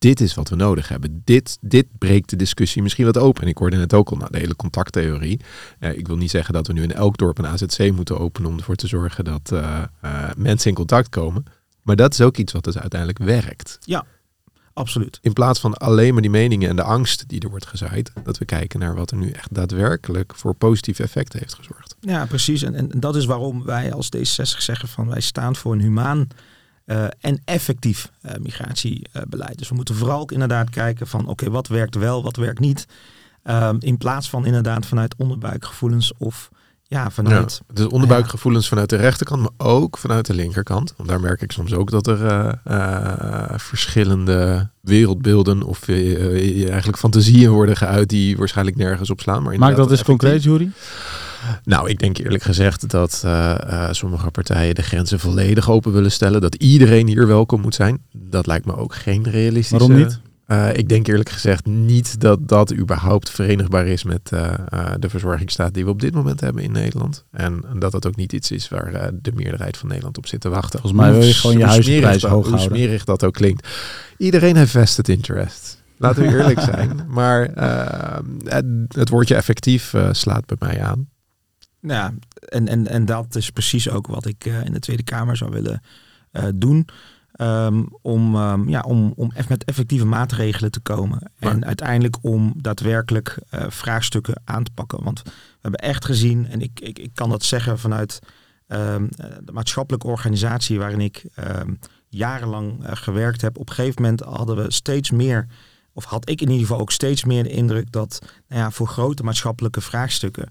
[0.00, 1.22] dit is wat we nodig hebben.
[1.24, 3.42] Dit, dit breekt de discussie misschien wat open.
[3.42, 5.40] En ik hoorde net ook al, nou, de hele contacttheorie.
[5.80, 8.50] Uh, ik wil niet zeggen dat we nu in elk dorp een AZC moeten openen
[8.50, 11.44] om ervoor te zorgen dat uh, uh, mensen in contact komen.
[11.82, 13.78] Maar dat is ook iets wat dus uiteindelijk werkt.
[13.80, 14.04] Ja,
[14.72, 15.18] absoluut.
[15.22, 18.38] In plaats van alleen maar die meningen en de angst die er wordt gezaaid, dat
[18.38, 21.96] we kijken naar wat er nu echt daadwerkelijk voor positieve effecten heeft gezorgd.
[22.00, 22.62] Ja, precies.
[22.62, 26.28] En, en dat is waarom wij als D66 zeggen van wij staan voor een humaan
[26.90, 29.58] uh, en effectief uh, migratiebeleid.
[29.58, 32.86] Dus we moeten vooral ook inderdaad kijken van oké, wat werkt wel, wat werkt niet.
[33.44, 36.50] Um, in plaats van inderdaad vanuit onderbuikgevoelens of
[36.82, 37.60] ja, vanuit...
[37.68, 40.94] Ja, dus onderbuikgevoelens vanuit de rechterkant, maar ook vanuit de linkerkant.
[40.96, 42.20] Want daar merk ik soms ook dat er
[42.68, 49.42] uh, verschillende wereldbeelden of eigenlijk fantasieën worden geuit die waarschijnlijk nergens op slaan.
[49.42, 50.70] Maar Maak dat eens concreet, Jury.
[51.64, 56.12] Nou, ik denk eerlijk gezegd dat uh, uh, sommige partijen de grenzen volledig open willen
[56.12, 56.40] stellen.
[56.40, 58.02] Dat iedereen hier welkom moet zijn.
[58.12, 59.86] Dat lijkt me ook geen realistische...
[59.86, 60.20] Waarom niet?
[60.46, 64.28] Uh, ik denk eerlijk gezegd niet dat dat überhaupt verenigbaar is met
[64.98, 67.24] de verzorgingsstaat die we op dit moment hebben in Nederland.
[67.30, 70.48] En dat dat ook niet iets is waar de meerderheid van Nederland op zit te
[70.48, 70.80] wachten.
[70.80, 72.50] Volgens mij wil je gewoon je huisprijs hoog houden.
[72.50, 73.68] Hoe smerig dat ook klinkt.
[74.16, 75.82] Iedereen heeft vested interest.
[75.96, 77.00] Laten we eerlijk zijn.
[77.08, 77.50] Maar
[78.44, 81.08] het, het, woordje effectief slaat bij mij aan.
[81.80, 85.36] Ja, en, en, en dat is precies ook wat ik uh, in de Tweede Kamer
[85.36, 85.82] zou willen
[86.32, 86.88] uh, doen.
[87.40, 91.30] Um, om, um, ja, om, om met effectieve maatregelen te komen.
[91.38, 91.52] Maar.
[91.52, 95.04] En uiteindelijk om daadwerkelijk uh, vraagstukken aan te pakken.
[95.04, 98.18] Want we hebben echt gezien, en ik, ik, ik kan dat zeggen vanuit
[98.68, 99.08] um,
[99.44, 101.24] de maatschappelijke organisatie waarin ik
[102.08, 103.58] jarenlang gewerkt heb.
[103.58, 105.46] Op een gegeven moment hadden we steeds meer,
[105.92, 108.18] of had ik in ieder geval ook steeds meer de indruk dat
[108.48, 110.48] nou ja, voor grote maatschappelijke vraagstukken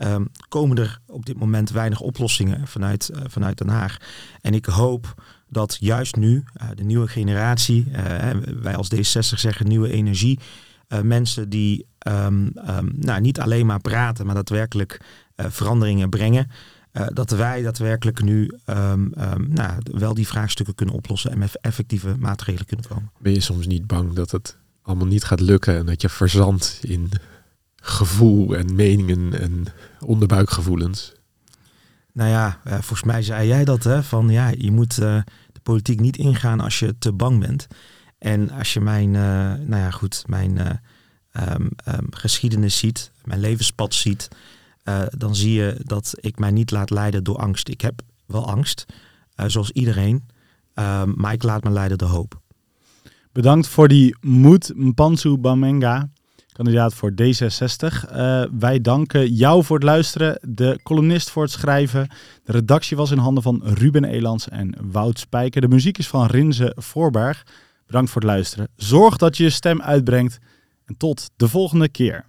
[0.00, 3.96] ehm, komen er op dit moment weinig oplossingen vanuit, vanuit Den Haag.
[4.40, 5.14] En ik hoop
[5.48, 6.44] dat juist nu
[6.74, 7.86] de nieuwe generatie,
[8.60, 10.38] wij als D60 zeggen nieuwe energie,
[11.02, 15.00] mensen die ehm, ehm, nou, niet alleen maar praten, maar daadwerkelijk
[15.36, 16.50] veranderingen brengen.
[17.12, 18.50] Dat wij daadwerkelijk nu
[19.48, 23.10] nou, wel die vraagstukken kunnen oplossen en met effectieve maatregelen kunnen komen.
[23.18, 26.78] Ben je soms niet bang dat het allemaal niet gaat lukken en dat je verzandt
[26.82, 27.10] in
[27.80, 29.66] gevoel en meningen en
[30.04, 31.12] onderbuikgevoelens?
[32.12, 35.22] Nou ja, uh, volgens mij zei jij dat, hè, van ja, je moet uh,
[35.52, 37.66] de politiek niet ingaan als je te bang bent.
[38.18, 40.80] En als je mijn, nou ja, goed, mijn
[41.48, 41.70] um,
[42.10, 44.28] geschiedenis ziet, mijn levenspad ziet,
[44.84, 47.68] uh, dan zie je dat ik mij niet laat leiden door angst.
[47.68, 48.86] Ik heb wel angst,
[49.36, 50.28] uh, zoals iedereen,
[50.74, 52.40] uh, maar ik laat me leiden door hoop.
[53.32, 56.08] Bedankt voor die moed, Mpansu Bamenga,
[56.64, 58.10] kandidaat voor D66.
[58.58, 62.08] wij danken jou voor het luisteren, de columnist voor het schrijven.
[62.44, 65.60] De redactie was in handen van Ruben Elans en Wout Spijker.
[65.60, 67.46] De muziek is van Rinze Voorberg.
[67.86, 68.68] Bedankt voor het luisteren.
[68.76, 70.38] Zorg dat je je stem uitbrengt
[70.84, 72.24] en tot de volgende keer.